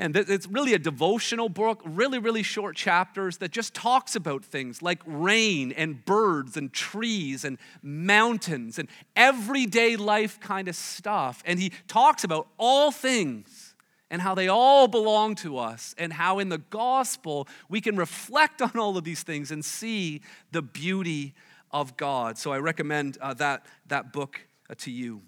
[0.00, 4.80] And it's really a devotional book, really, really short chapters that just talks about things
[4.80, 11.42] like rain and birds and trees and mountains and everyday life kind of stuff.
[11.44, 13.74] And he talks about all things
[14.10, 18.62] and how they all belong to us and how in the gospel we can reflect
[18.62, 21.34] on all of these things and see the beauty
[21.72, 22.38] of God.
[22.38, 25.20] So I recommend uh, that, that book uh, to you.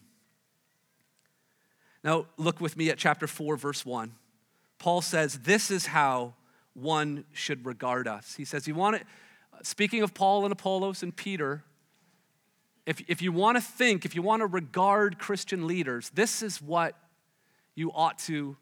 [2.02, 4.12] Now, look with me at chapter 4, verse 1.
[4.82, 6.34] Paul says this is how
[6.74, 8.34] one should regard us.
[8.34, 9.06] He says, You want it,
[9.62, 11.62] speaking of Paul and Apollos and Peter,
[12.84, 16.60] if, if you want to think, if you want to regard Christian leaders, this is
[16.60, 16.96] what
[17.76, 18.56] you ought to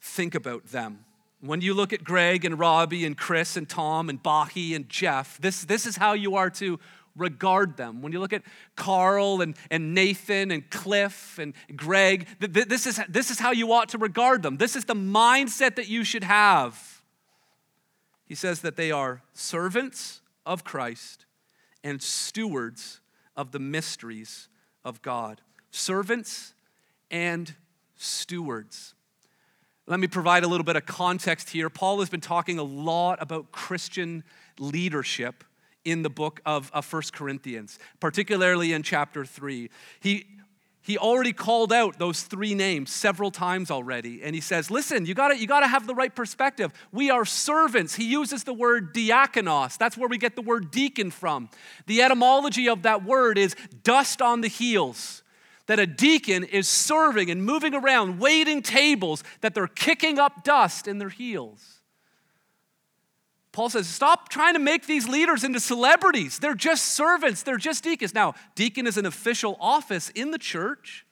[0.00, 1.04] think about them.
[1.40, 5.38] When you look at Greg and Robbie and Chris and Tom and Bahi and Jeff,
[5.38, 6.78] this, this is how you are to
[7.18, 8.02] regard them.
[8.02, 8.42] When you look at
[8.76, 13.50] Carl and, and Nathan and Cliff and Greg, th- th- this, is, this is how
[13.50, 14.56] you ought to regard them.
[14.56, 17.02] This is the mindset that you should have.
[18.24, 21.26] He says that they are servants of Christ
[21.82, 23.00] and stewards
[23.36, 24.48] of the mysteries
[24.84, 25.40] of God.
[25.70, 26.54] Servants
[27.10, 27.54] and
[27.96, 28.94] stewards.
[29.86, 31.70] Let me provide a little bit of context here.
[31.70, 34.22] Paul has been talking a lot about Christian
[34.58, 35.44] leadership
[35.84, 39.70] in the book of, of 1 Corinthians, particularly in chapter 3.
[40.00, 40.26] He,
[40.80, 44.22] he already called out those three names several times already.
[44.22, 46.72] And he says, listen, you gotta, you gotta have the right perspective.
[46.92, 47.94] We are servants.
[47.94, 49.76] He uses the word diakonos.
[49.76, 51.50] That's where we get the word deacon from.
[51.86, 55.22] The etymology of that word is dust on the heels
[55.68, 60.88] that a deacon is serving and moving around, waiting tables, that they're kicking up dust
[60.88, 61.77] in their heels.
[63.58, 66.38] Paul says, Stop trying to make these leaders into celebrities.
[66.38, 68.14] They're just servants, they're just deacons.
[68.14, 71.04] Now, deacon is an official office in the church,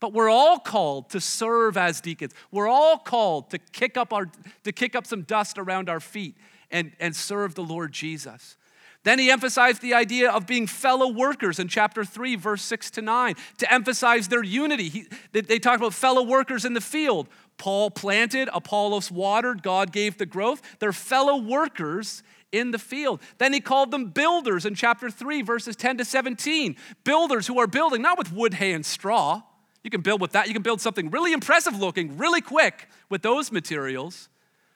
[0.00, 2.32] but we're all called to serve as deacons.
[2.50, 4.30] We're all called to kick up, our,
[4.64, 6.34] to kick up some dust around our feet
[6.70, 8.56] and, and serve the Lord Jesus.
[9.04, 13.02] Then he emphasized the idea of being fellow workers in chapter 3, verse 6 to
[13.02, 14.88] 9, to emphasize their unity.
[14.88, 17.28] He, they, they talked about fellow workers in the field.
[17.58, 20.62] Paul planted, Apollos watered, God gave the growth.
[20.78, 23.20] They're fellow workers in the field.
[23.38, 26.76] Then he called them builders in chapter 3, verses 10 to 17.
[27.04, 29.42] Builders who are building, not with wood, hay, and straw.
[29.82, 30.48] You can build with that.
[30.48, 34.28] You can build something really impressive looking, really quick with those materials.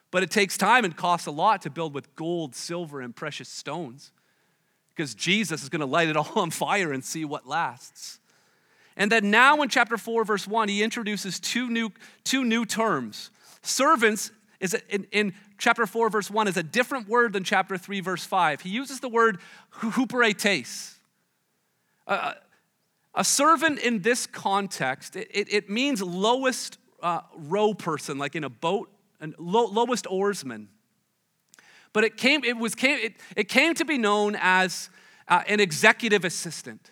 [0.09, 3.49] But it takes time and costs a lot to build with gold, silver, and precious
[3.49, 4.11] stones
[4.97, 8.19] because Jesus is going to light it all on fire and see what lasts.
[8.97, 11.91] And then now in chapter 4, verse 1, he introduces two new,
[12.23, 13.29] two new terms.
[13.61, 17.99] Servants is in, in, chapter 4, verse 1 is a different word than chapter 3,
[18.01, 18.61] verse 5.
[18.61, 19.39] He uses the word
[19.81, 20.95] huperetes.
[22.07, 22.33] Uh,
[23.13, 28.43] a servant in this context, it, it, it means lowest uh, row person, like in
[28.43, 30.69] a boat, and low, lowest oarsman.
[31.93, 34.89] But it came, it was, came, it, it came to be known as
[35.27, 36.91] uh, an executive assistant.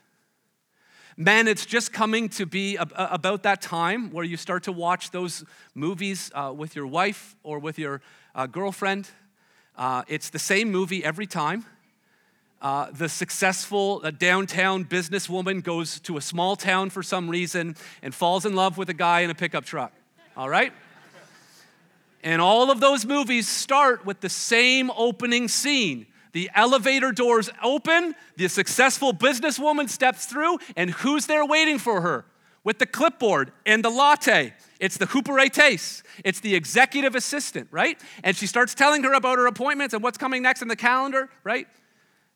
[1.18, 5.46] Men, it's just coming to be about that time where you start to watch those
[5.74, 8.02] movies uh, with your wife or with your
[8.34, 9.10] uh, girlfriend.
[9.78, 11.66] Uh, it's the same movie every time.
[12.62, 18.14] Uh, the successful uh, downtown businesswoman goes to a small town for some reason and
[18.14, 19.94] falls in love with a guy in a pickup truck.
[20.36, 20.74] All right?
[22.24, 28.14] And all of those movies start with the same opening scene the elevator doors open,
[28.36, 32.26] the successful businesswoman steps through, and who's there waiting for her?
[32.66, 34.54] With the clipboard and the latte.
[34.82, 36.04] It's the huperetes.
[36.26, 37.98] It's the executive assistant, right?
[38.22, 41.30] And she starts telling her about her appointments and what's coming next in the calendar,
[41.46, 41.68] right?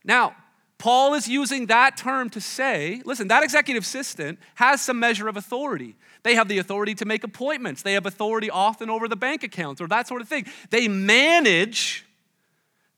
[0.05, 0.33] Now,
[0.77, 5.35] Paul is using that term to say, listen, that executive assistant has some measure of
[5.35, 5.97] authority.
[6.23, 7.81] They have the authority to make appointments.
[7.81, 10.45] They have authority often over the bank accounts or that sort of thing.
[10.69, 12.05] They manage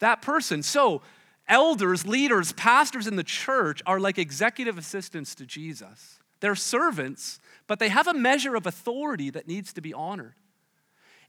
[0.01, 0.61] that person.
[0.61, 1.01] So,
[1.47, 6.19] elders, leaders, pastors in the church are like executive assistants to Jesus.
[6.41, 10.33] They're servants, but they have a measure of authority that needs to be honored.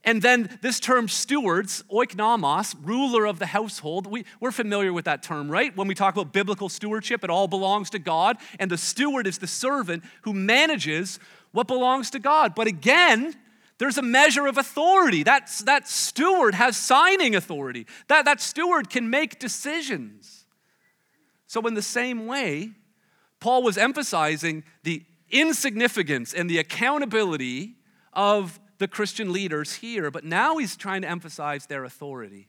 [0.04, 5.22] And then this term stewards, oikonomos, ruler of the household, we, we're familiar with that
[5.22, 5.76] term, right?
[5.76, 9.38] When we talk about biblical stewardship, it all belongs to God, and the steward is
[9.38, 11.20] the servant who manages
[11.52, 12.54] what belongs to God.
[12.54, 13.37] But again,
[13.78, 15.22] there's a measure of authority.
[15.22, 17.87] That's, that steward has signing authority.
[18.08, 20.44] That, that steward can make decisions.
[21.46, 22.70] So, in the same way,
[23.40, 27.76] Paul was emphasizing the insignificance and the accountability
[28.12, 32.48] of the Christian leaders here, but now he's trying to emphasize their authority.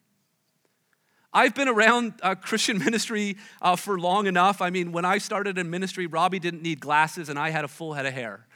[1.33, 4.61] I've been around uh, Christian ministry uh, for long enough.
[4.61, 7.67] I mean, when I started in ministry, Robbie didn't need glasses and I had a
[7.67, 8.47] full head of hair.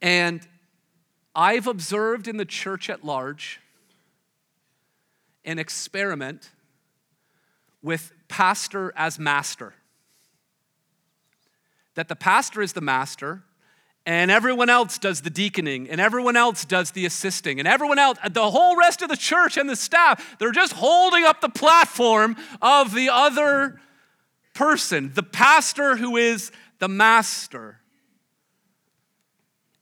[0.00, 0.46] And
[1.34, 3.60] I've observed in the church at large
[5.44, 6.50] an experiment
[7.82, 9.74] with pastor as master.
[11.94, 13.44] That the pastor is the master,
[14.04, 18.18] and everyone else does the deaconing, and everyone else does the assisting, and everyone else,
[18.30, 22.36] the whole rest of the church and the staff, they're just holding up the platform
[22.60, 23.80] of the other
[24.54, 27.80] person, the pastor who is the master.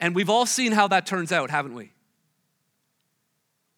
[0.04, 1.90] And we've all seen how that turns out, haven't we?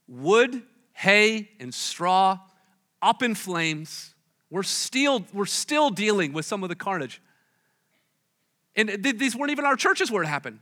[0.09, 0.61] Wood,
[0.93, 2.41] hay, and straw
[3.01, 4.13] up in flames,
[4.51, 7.23] We're still, we're still dealing with some of the carnage.
[8.75, 10.59] And th- these weren't even our churches where it happened.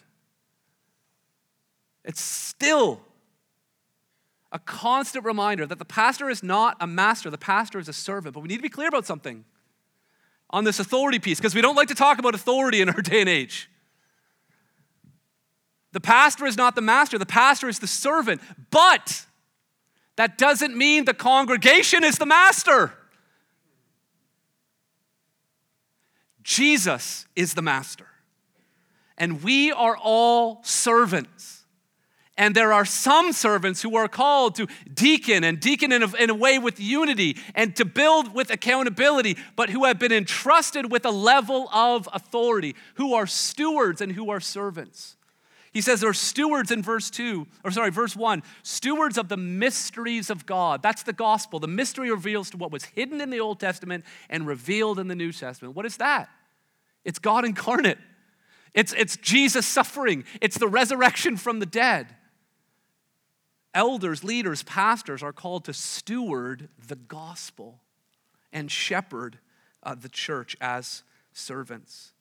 [2.05, 3.01] It's still
[4.53, 8.35] a constant reminder that the pastor is not a master, the pastor is a servant.
[8.35, 9.47] But we need to be clear about something
[10.51, 13.21] on this authority piece because we don't like to talk about authority in our day
[13.21, 13.71] and age.
[15.95, 18.41] The pastor is not the master, the pastor is the servant.
[18.73, 19.25] But
[20.17, 22.93] that doesn't mean the congregation is the master.
[26.43, 28.09] Jesus is the master.
[29.17, 31.63] And we are all servants.
[32.37, 36.29] And there are some servants who are called to deacon and deacon in a, in
[36.29, 41.07] a, way with unity and to build with accountability, but who have been entrusted with
[41.07, 45.17] a level of authority, who are stewards and who are servants.
[45.75, 50.31] He says they're stewards in verse 2, or sorry, verse 1, stewards of the mysteries
[50.31, 50.83] of God.
[50.83, 51.59] That's the gospel.
[51.59, 55.17] The mystery reveals to what was hidden in the Old Testament and revealed in the
[55.17, 55.75] New Testament.
[55.75, 56.29] What is that?
[57.05, 57.99] It's God incarnate.
[58.73, 60.25] It's, it's Jesus suffering.
[60.41, 62.07] It's the resurrection from the dead.
[63.75, 67.81] Elders, leaders, pastors are called to steward the gospel
[68.53, 69.41] and shepherd
[69.83, 71.03] uh, the church as
[71.33, 72.14] servants.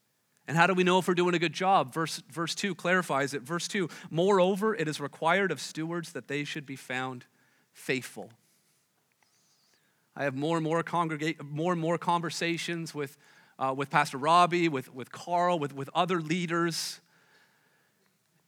[0.47, 1.93] And how do we know if we're doing a good job?
[1.93, 3.43] Verse, verse 2 clarifies it.
[3.43, 7.25] Verse 2 Moreover, it is required of stewards that they should be found
[7.71, 8.29] faithful.
[10.15, 13.17] I have more and more, congrega- more, and more conversations with,
[13.57, 16.99] uh, with Pastor Robbie, with, with Carl, with, with other leaders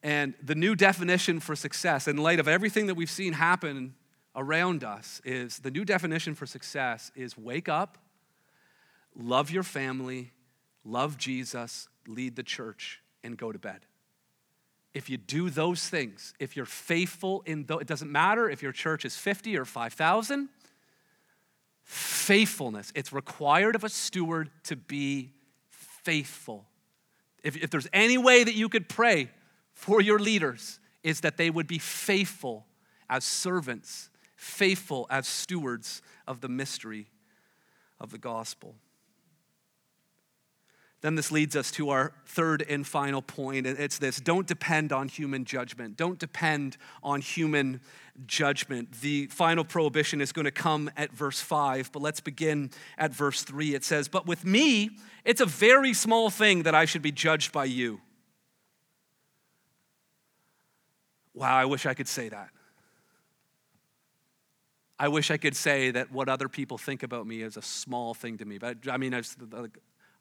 [0.05, 3.95] and the new definition for success, in light of everything that we've seen happen
[4.35, 7.97] around us, is the new definition for success is wake up,
[9.15, 10.31] love your family,
[10.85, 13.81] love Jesus, lead the church, and go to bed.
[14.93, 18.71] If you do those things, if you're faithful in those, it doesn't matter if your
[18.71, 20.47] church is 50 or 5,000,
[21.83, 22.93] faithfulness.
[22.95, 25.31] It's required of a steward to be
[25.69, 26.65] faithful.
[27.43, 29.29] If, if there's any way that you could pray
[29.73, 32.65] for your leaders is that they would be faithful
[33.09, 37.07] as servants, faithful as stewards of the mystery
[37.99, 38.75] of the gospel.
[41.05, 43.67] Then this leads us to our third and final point.
[43.67, 45.97] It's this don't depend on human judgment.
[45.97, 47.79] Don't depend on human
[48.25, 48.91] judgment.
[49.01, 53.43] The final prohibition is going to come at verse 5, but let's begin at verse
[53.43, 53.75] 3.
[53.75, 57.51] It says, But with me, it's a very small thing that I should be judged
[57.51, 58.01] by you.
[61.35, 62.49] Wow, I wish I could say that.
[64.97, 68.15] I wish I could say that what other people think about me is a small
[68.15, 68.57] thing to me.
[68.57, 69.13] But I mean,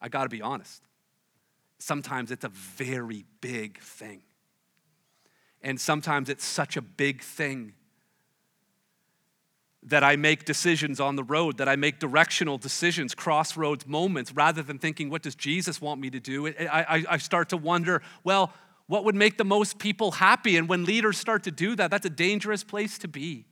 [0.01, 0.82] I, I got to be honest.
[1.78, 4.22] Sometimes it's a very big thing.
[5.62, 7.72] And sometimes it's such a big thing
[9.82, 14.62] that I make decisions on the road, that I make directional decisions, crossroads moments, rather
[14.62, 16.47] than thinking, what does Jesus want me to do?
[16.47, 18.53] I, I, I start to wonder, well,
[18.86, 20.57] what would make the most people happy?
[20.57, 23.47] And when leaders start to do that, that's a dangerous place to be.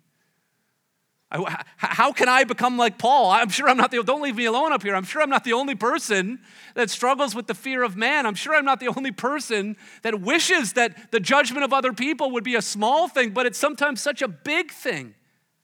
[1.76, 3.30] How can I become like Paul?
[3.30, 4.94] I'm sure I'm not the, don't leave me alone up here.
[4.94, 6.40] I'm sure I'm not the only person
[6.74, 8.26] that struggles with the fear of man.
[8.26, 12.30] I'm sure I'm not the only person that wishes that the judgment of other people
[12.32, 15.14] would be a small thing, but it's sometimes such a big thing.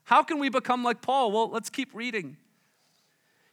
[0.05, 1.33] How can we become like Paul?
[1.33, 2.39] Well, let's keep reading.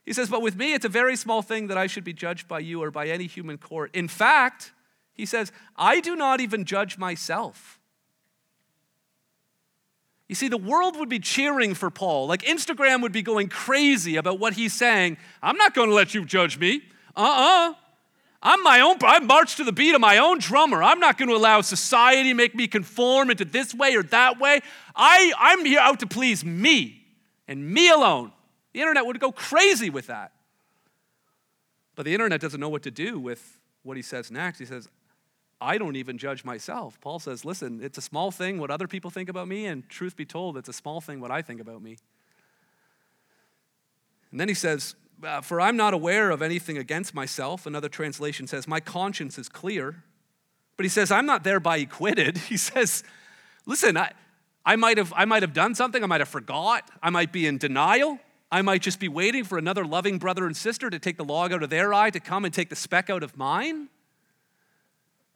[0.06, 2.48] He says, But with me, it's a very small thing that I should be judged
[2.48, 3.94] by you or by any human court.
[3.94, 4.72] In fact,
[5.14, 7.75] he says, I do not even judge myself.
[10.28, 12.28] You see, the world would be cheering for Paul.
[12.28, 15.18] Like Instagram would be going crazy about what he's saying.
[15.42, 16.82] I'm not going to let you judge me.
[17.16, 17.70] Uh uh-uh.
[17.70, 17.74] uh.
[18.42, 20.82] i am my own, I march to the beat of my own drummer.
[20.82, 24.62] I'm not going to allow society make me conform into this way or that way.
[24.96, 27.06] I, I'm here out to please me
[27.48, 28.32] and me alone.
[28.74, 30.32] The internet would go crazy with that.
[31.96, 34.60] But the internet doesn't know what to do with what he says next.
[34.60, 34.90] He says,
[35.66, 37.00] I don't even judge myself.
[37.02, 40.16] Paul says, listen, it's a small thing what other people think about me, and truth
[40.16, 41.98] be told, it's a small thing what I think about me.
[44.32, 47.66] And then he says, uh, For I'm not aware of anything against myself.
[47.66, 50.04] Another translation says, My conscience is clear.
[50.78, 52.38] But he says, I'm not thereby acquitted.
[52.50, 53.04] He says,
[53.66, 54.12] Listen, I,
[54.66, 57.48] I, might have, I might have done something, I might have forgot, I might be
[57.48, 58.20] in denial.
[58.52, 61.52] I might just be waiting for another loving brother and sister to take the log
[61.52, 63.90] out of their eye to come and take the speck out of mine.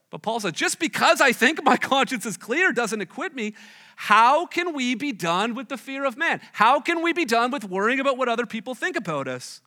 [0.10, 3.54] But Paul says, just because I think my conscience is clear doesn't acquit me.
[3.96, 6.42] How can we be done with the fear of man?
[6.54, 9.62] How can we be done with worrying about what other people think about us?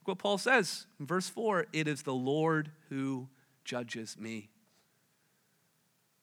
[0.00, 3.28] Look what Paul says in verse 4 it is the Lord who
[3.64, 4.50] judges me.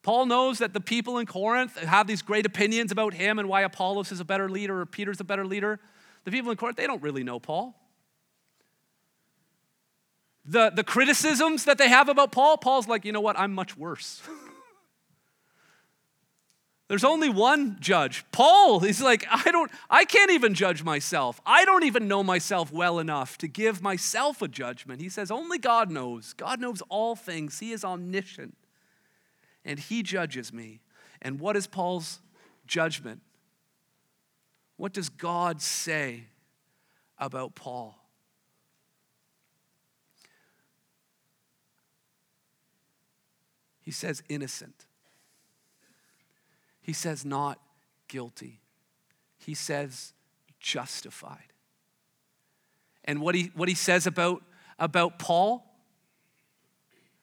[0.02, 3.62] Paul knows that the people in Corinth have these great opinions about him and why
[3.62, 5.80] Apollos is a better leader or Peter's a better leader.
[6.24, 7.74] The people in Corinth, they don't really know Paul.
[10.44, 13.76] The, the criticisms that they have about Paul, Paul's like, you know what, I'm much
[13.76, 14.22] worse.
[16.88, 18.24] There's only one judge.
[18.30, 21.40] Paul, he's like, I don't, I can't even judge myself.
[21.46, 25.00] I don't even know myself well enough to give myself a judgment.
[25.00, 26.34] He says, only God knows.
[26.34, 27.58] God knows all things.
[27.58, 28.54] He is omniscient.
[29.64, 30.80] And he judges me.
[31.22, 32.20] And what is Paul's
[32.66, 33.22] judgment?
[34.76, 36.24] What does God say
[37.18, 37.96] about Paul?
[43.84, 44.86] He says innocent.
[46.80, 47.60] He says not
[48.08, 48.60] guilty.
[49.36, 50.14] He says
[50.58, 51.52] justified.
[53.04, 54.42] And what he, what he says about,
[54.78, 55.64] about Paul,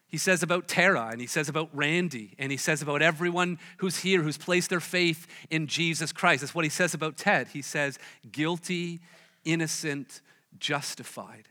[0.05, 3.99] he says about Tara, and he says about Randy, and he says about everyone who's
[3.99, 6.41] here who's placed their faith in Jesus Christ.
[6.41, 7.47] That's what he says about Ted.
[7.47, 7.97] He says,
[8.31, 8.99] guilty,
[9.45, 10.21] innocent,
[10.59, 11.47] justified.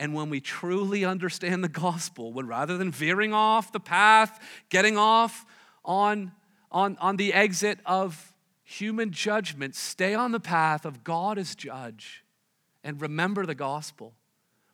[0.00, 4.40] And when we truly understand the gospel, when rather than veering off the path,
[4.70, 5.44] getting off
[5.84, 6.32] on
[6.70, 8.32] on, on the exit of
[8.62, 12.24] human judgment, stay on the path of God as judge
[12.84, 14.14] and remember the gospel.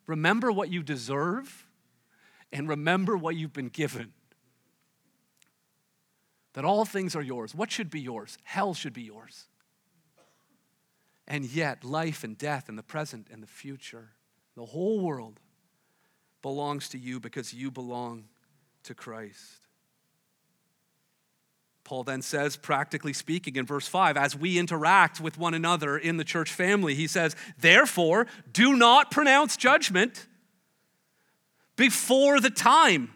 [0.05, 1.65] Remember what you deserve
[2.51, 4.13] and remember what you've been given.
[6.53, 7.53] That all things are yours.
[7.53, 8.37] What should be yours?
[8.43, 9.47] Hell should be yours.
[11.27, 14.11] And yet, life and death and the present and the future,
[14.57, 15.39] the whole world
[16.41, 18.23] belongs to you because you belong
[18.81, 19.67] to Christ.
[21.83, 26.17] Paul then says, practically speaking, in verse 5, as we interact with one another in
[26.17, 30.25] the church family, he says, Therefore, do not pronounce judgment
[31.75, 33.11] before the time,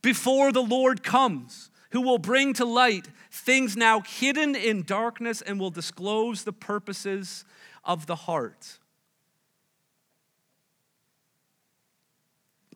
[0.00, 5.60] before the Lord comes, who will bring to light things now hidden in darkness and
[5.60, 7.44] will disclose the purposes
[7.84, 8.78] of the heart.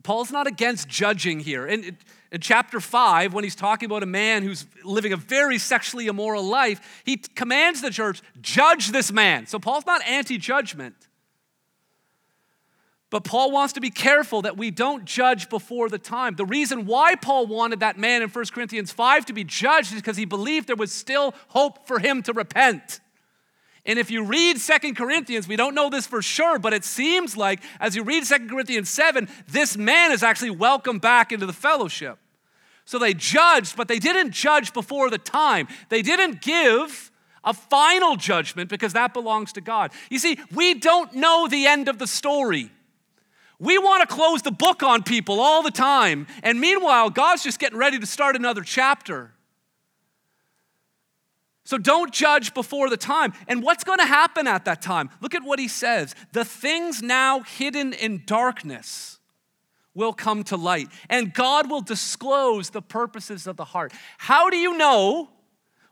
[0.09, 1.67] Paul's not against judging here.
[1.67, 1.85] And
[2.33, 6.43] in chapter 5, when he's talking about a man who's living a very sexually immoral
[6.45, 9.47] life, he commands the church, judge this man.
[9.47, 10.95] So Paul's not anti judgment.
[13.11, 16.37] But Paul wants to be careful that we don't judge before the time.
[16.37, 20.01] The reason why Paul wanted that man in 1 Corinthians 5 to be judged is
[20.01, 23.01] because he believed there was still hope for him to repent.
[23.89, 27.39] And if you read Second Corinthians, we don't know this for sure, but it seems
[27.39, 31.55] like as you read Second Corinthians 7, this man is actually welcomed back into the
[31.55, 32.19] fellowship.
[32.85, 35.69] So they judged, but they didn't judge before the time.
[35.89, 37.11] They didn't give
[37.43, 39.93] a final judgment because that belongs to God.
[40.11, 42.71] You see, we don't know the end of the story.
[43.59, 46.27] We want to close the book on people all the time.
[46.43, 49.33] And meanwhile, God's just getting ready to start another chapter.
[51.69, 53.35] So don't judge before the time.
[53.47, 55.11] And what's going to happen at that time?
[55.21, 56.15] Look at what he says.
[56.33, 59.19] The things now hidden in darkness
[59.95, 63.93] will come to light, and God will disclose the purposes of the heart.
[64.17, 65.29] How do you know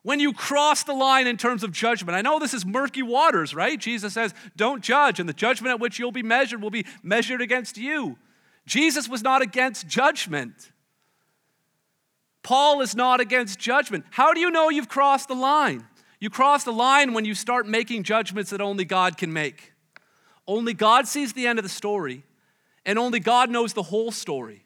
[0.02, 2.16] when you cross the line in terms of judgment?
[2.16, 3.78] I know this is murky waters, right?
[3.78, 7.42] Jesus says, Don't judge, and the judgment at which you'll be measured will be measured
[7.42, 8.16] against you.
[8.64, 10.72] Jesus was not against judgment.
[12.46, 14.04] Paul is not against judgment.
[14.08, 15.84] How do you know you've crossed the line?
[16.20, 19.72] You cross the line when you start making judgments that only God can make.
[20.46, 22.22] Only God sees the end of the story,
[22.84, 24.64] and only God knows the whole story.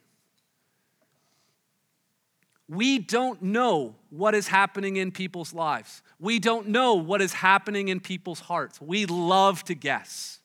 [2.68, 6.02] We don't know what is happening in people's lives.
[6.18, 8.78] We don't know what is happening in people's hearts.
[8.78, 10.40] We love to guess.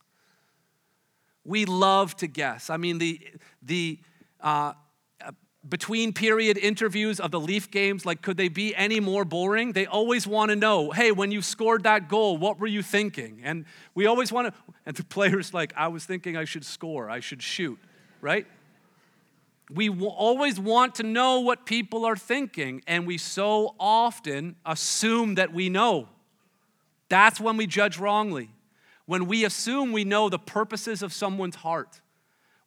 [1.44, 2.70] We love to guess.
[2.70, 3.20] I mean, the,
[3.62, 4.00] the,
[4.40, 4.72] uh,
[5.68, 9.72] between period interviews of the Leaf games, like, could they be any more boring?
[9.72, 13.42] They always want to know, hey, when you scored that goal, what were you thinking?
[13.44, 17.10] And we always want to, and the player's like, I was thinking I should score,
[17.10, 17.80] I should shoot,
[18.22, 18.46] right?
[19.72, 25.52] We always want to know what people are thinking, and we so often assume that
[25.52, 26.10] we know.
[27.10, 28.52] That's when we judge wrongly.
[29.08, 32.02] When we assume we know the purposes of someone's heart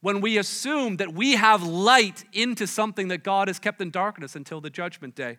[0.01, 4.37] when we assume that we have light into something that God has kept in darkness
[4.37, 5.39] until the judgment day.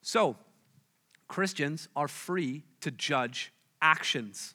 [0.00, 0.36] So,
[1.28, 4.54] Christians are free to judge actions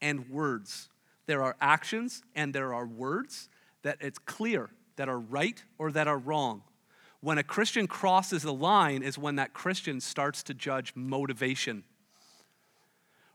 [0.00, 0.88] and words.
[1.26, 3.48] There are actions and there are words
[3.82, 6.62] that it's clear that are right or that are wrong.
[7.20, 11.84] When a Christian crosses the line is when that Christian starts to judge motivation.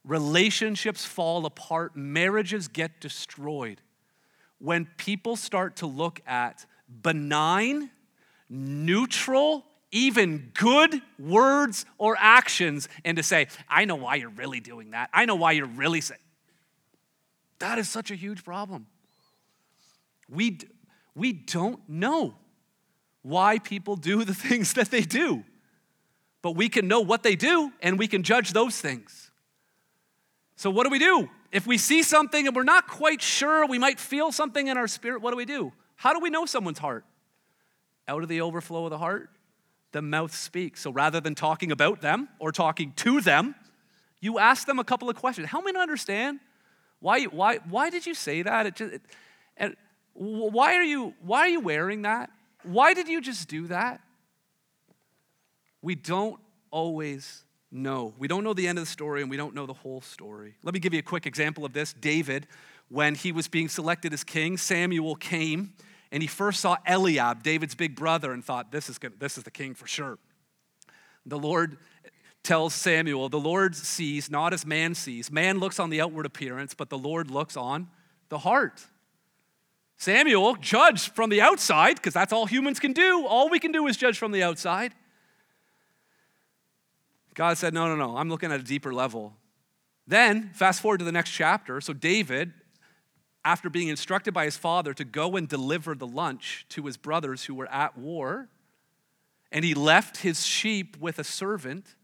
[0.05, 3.82] Relationships fall apart, marriages get destroyed
[4.60, 6.66] when people start to look at
[7.01, 7.89] benign,
[8.49, 14.91] neutral, even good words or actions and to say, I know why you're really doing
[14.91, 15.10] that.
[15.14, 16.20] I know why you're really saying.
[17.60, 18.88] That is such a huge problem.
[20.30, 20.60] We,
[21.16, 22.36] we don't know
[23.22, 25.43] why people do the things that they do,
[26.41, 29.32] but we can know what they do and we can judge those things.
[30.60, 31.30] So, what do we do?
[31.53, 34.89] If we see something and we're not quite sure, we might feel something in our
[34.89, 35.72] spirit, what do we do?
[35.95, 37.05] How do we know someone's heart?
[38.10, 39.30] Out of the overflow of the heart,
[39.93, 40.82] the mouth speaks.
[40.82, 43.55] So rather than talking about them or talking to them,
[44.20, 45.47] you ask them a couple of questions.
[45.47, 46.41] Help me to understand
[46.99, 48.66] why, why, why did you say that?
[48.66, 49.01] It just, it,
[49.55, 49.78] and
[50.12, 52.32] why are, you, why are you wearing that?
[52.64, 54.01] Why did you just do that?
[55.82, 56.38] We don't
[56.70, 58.13] always know.
[58.17, 60.55] We don't know the end of the story and we don't know the whole story.
[60.63, 61.93] Let me give you a quick example of this.
[61.93, 62.47] David,
[62.89, 65.74] when he was being selected as king, Samuel came
[66.11, 69.20] and he first saw Eliab, David's big brother, and thought, this is, good.
[69.20, 70.17] this is the king for sure.
[71.26, 71.78] The Lord
[72.41, 75.32] tells Samuel, the Lord sees not as man sees.
[75.32, 77.89] Man looks on the outward appearance, but the Lord looks on
[78.30, 78.84] the heart.
[79.97, 83.26] Samuel judged from the outside, because that's all humans can do.
[83.28, 84.93] All we can do is judge from the outside.
[87.39, 89.33] God said, No, no, no, I'm looking at a deeper level.
[90.05, 91.79] Then, fast forward to the next chapter.
[91.79, 92.51] So, David,
[93.45, 97.45] after being instructed by his father to go and deliver the lunch to his brothers
[97.45, 98.49] who were at war,
[99.53, 101.95] and he left his sheep with a servant,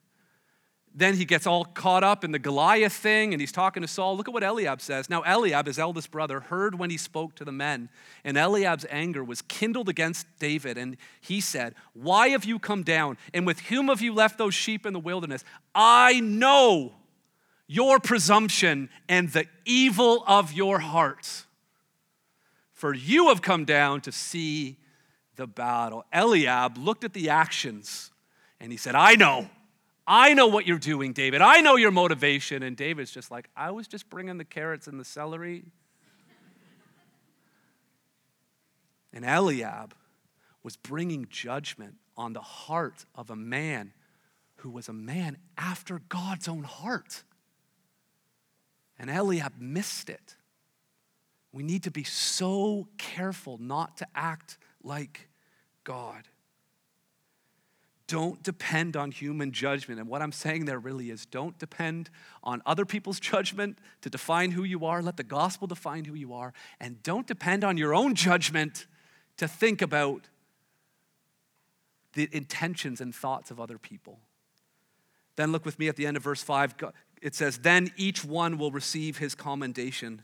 [0.98, 4.16] then he gets all caught up in the Goliath thing and he's talking to Saul.
[4.16, 5.10] Look at what Eliab says.
[5.10, 7.90] Now, Eliab, his eldest brother, heard when he spoke to the men,
[8.24, 10.78] and Eliab's anger was kindled against David.
[10.78, 13.18] And he said, Why have you come down?
[13.34, 15.44] And with whom have you left those sheep in the wilderness?
[15.74, 16.94] I know
[17.68, 21.46] your presumption and the evil of your hearts.
[22.72, 24.78] For you have come down to see
[25.36, 26.06] the battle.
[26.14, 28.12] Eliab looked at the actions
[28.62, 29.50] and he said, I know.
[30.08, 31.42] I know what you're doing, David.
[31.42, 32.62] I know your motivation.
[32.64, 35.64] And David's just like, I was just bringing the carrots and the celery.
[39.14, 39.96] and Eliab
[40.64, 43.94] was bringing judgment on the heart of a man
[44.58, 47.24] who was a man after God's own heart.
[48.98, 50.36] And Eliab missed it.
[51.52, 55.30] We need to be so careful not to act like
[55.84, 56.28] God.
[58.08, 60.00] Don't depend on human judgment.
[60.00, 62.10] And what I'm saying there really is don't depend
[62.44, 65.02] on other people's judgment to define who you are.
[65.02, 66.54] Let the gospel define who you are.
[66.80, 68.86] And don't depend on your own judgment
[69.38, 70.30] to think about
[72.14, 74.20] the intentions and thoughts of other people.
[75.36, 76.76] Then look with me at the end of verse 5.
[77.22, 80.24] It says, Then each one will receive his commendation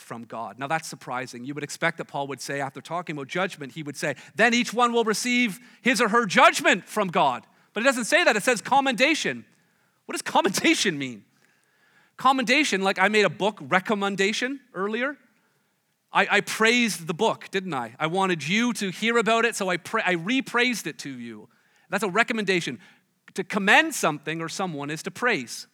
[0.00, 0.58] from God.
[0.58, 1.44] Now that's surprising.
[1.44, 4.54] You would expect that Paul would say, after talking about judgment, he would say, then
[4.54, 7.46] each one will receive his or her judgment from God.
[7.72, 9.44] But it doesn't say that, it says commendation.
[10.06, 11.24] What does commendation mean?
[12.16, 15.16] Commendation, like I made a book recommendation earlier.
[16.12, 17.94] I, I praised the book, didn't I?
[17.98, 21.48] I wanted you to hear about it, so I, pra- I repraised it to you.
[21.88, 22.80] That's a recommendation.
[23.34, 25.68] To commend something or someone is to praise.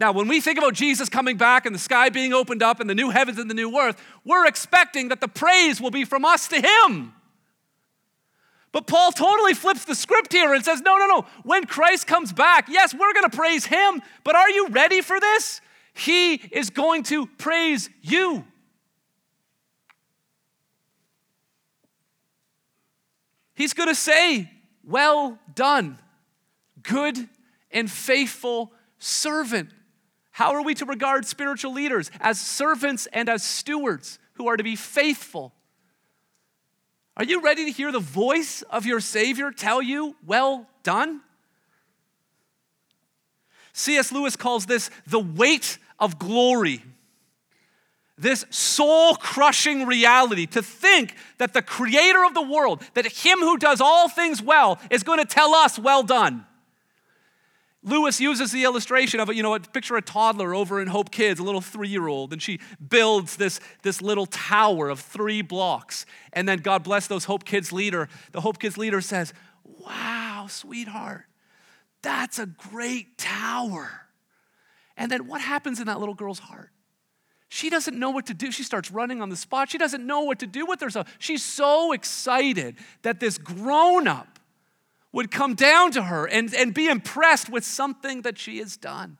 [0.00, 2.88] Now, when we think about Jesus coming back and the sky being opened up and
[2.88, 6.24] the new heavens and the new earth, we're expecting that the praise will be from
[6.24, 7.12] us to Him.
[8.72, 11.26] But Paul totally flips the script here and says, no, no, no.
[11.42, 15.20] When Christ comes back, yes, we're going to praise Him, but are you ready for
[15.20, 15.60] this?
[15.92, 18.44] He is going to praise you.
[23.54, 24.50] He's going to say,
[24.82, 25.98] Well done,
[26.82, 27.28] good
[27.70, 29.68] and faithful servant.
[30.40, 32.10] How are we to regard spiritual leaders?
[32.18, 35.52] As servants and as stewards who are to be faithful.
[37.14, 41.20] Are you ready to hear the voice of your Savior tell you, Well done?
[43.74, 44.12] C.S.
[44.12, 46.82] Lewis calls this the weight of glory.
[48.16, 53.58] This soul crushing reality to think that the creator of the world, that him who
[53.58, 56.46] does all things well, is going to tell us, Well done.
[57.82, 61.40] Lewis uses the illustration of, you know, picture of a toddler over in Hope Kids,
[61.40, 66.04] a little three year old, and she builds this, this little tower of three blocks.
[66.32, 68.08] And then God bless those Hope Kids leader.
[68.32, 69.32] The Hope Kids leader says,
[69.64, 71.24] Wow, sweetheart,
[72.02, 73.90] that's a great tower.
[74.96, 76.70] And then what happens in that little girl's heart?
[77.48, 78.52] She doesn't know what to do.
[78.52, 79.70] She starts running on the spot.
[79.70, 81.12] She doesn't know what to do with herself.
[81.18, 84.29] She's so excited that this grown up
[85.12, 89.18] would come down to her and, and be impressed with something that she has done.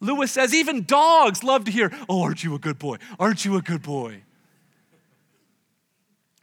[0.00, 2.98] Lewis says, even dogs love to hear, Oh, aren't you a good boy?
[3.18, 4.22] Aren't you a good boy?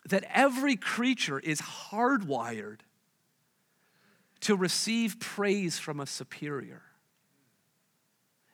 [0.09, 2.79] That every creature is hardwired
[4.41, 6.81] to receive praise from a superior.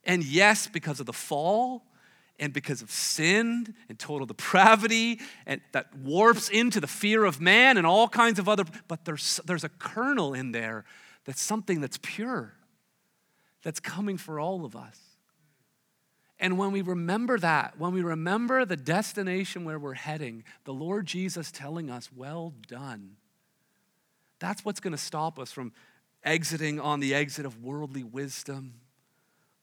[0.04, 1.84] And yes, because of the fall
[2.40, 7.78] and because of sin and total depravity and that warps into the fear of man
[7.78, 10.86] and all kinds of other but there's there's a kernel in there
[11.26, 12.54] that's something that's pure
[13.62, 14.98] that's coming for all of us.
[16.40, 21.06] And when we remember that when we remember the destination where we're heading the lord
[21.06, 23.18] jesus telling us well done.
[24.40, 25.74] That's what's going to stop us from
[26.24, 28.76] exiting on the exit of worldly wisdom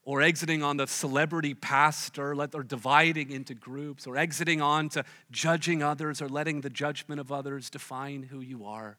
[0.06, 5.82] or exiting on the celebrity pastor, or dividing into groups, or exiting on to judging
[5.82, 8.96] others or letting the judgment of others define who you are.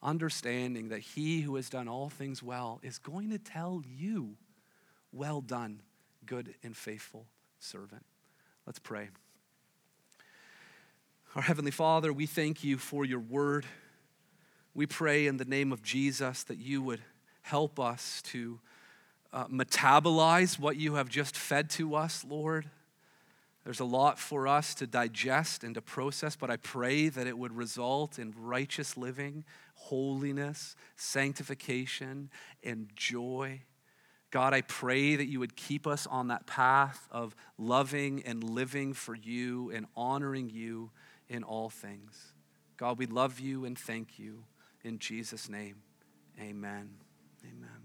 [0.00, 4.36] Understanding that he who has done all things well is going to tell you,
[5.12, 5.82] Well done,
[6.24, 7.26] good and faithful
[7.58, 8.04] servant.
[8.64, 9.08] Let's pray.
[11.34, 13.66] Our Heavenly Father, we thank you for your word.
[14.72, 17.00] We pray in the name of Jesus that you would
[17.42, 18.60] help us to
[19.32, 22.68] uh, metabolize what you have just fed to us, Lord.
[23.64, 27.38] There's a lot for us to digest and to process, but I pray that it
[27.38, 32.30] would result in righteous living, holiness, sanctification,
[32.64, 33.62] and joy.
[34.32, 38.94] God, I pray that you would keep us on that path of loving and living
[38.94, 40.90] for you and honoring you
[41.28, 42.32] in all things.
[42.76, 44.44] God, we love you and thank you.
[44.82, 45.76] In Jesus' name,
[46.40, 46.90] amen.
[47.44, 47.81] Amen.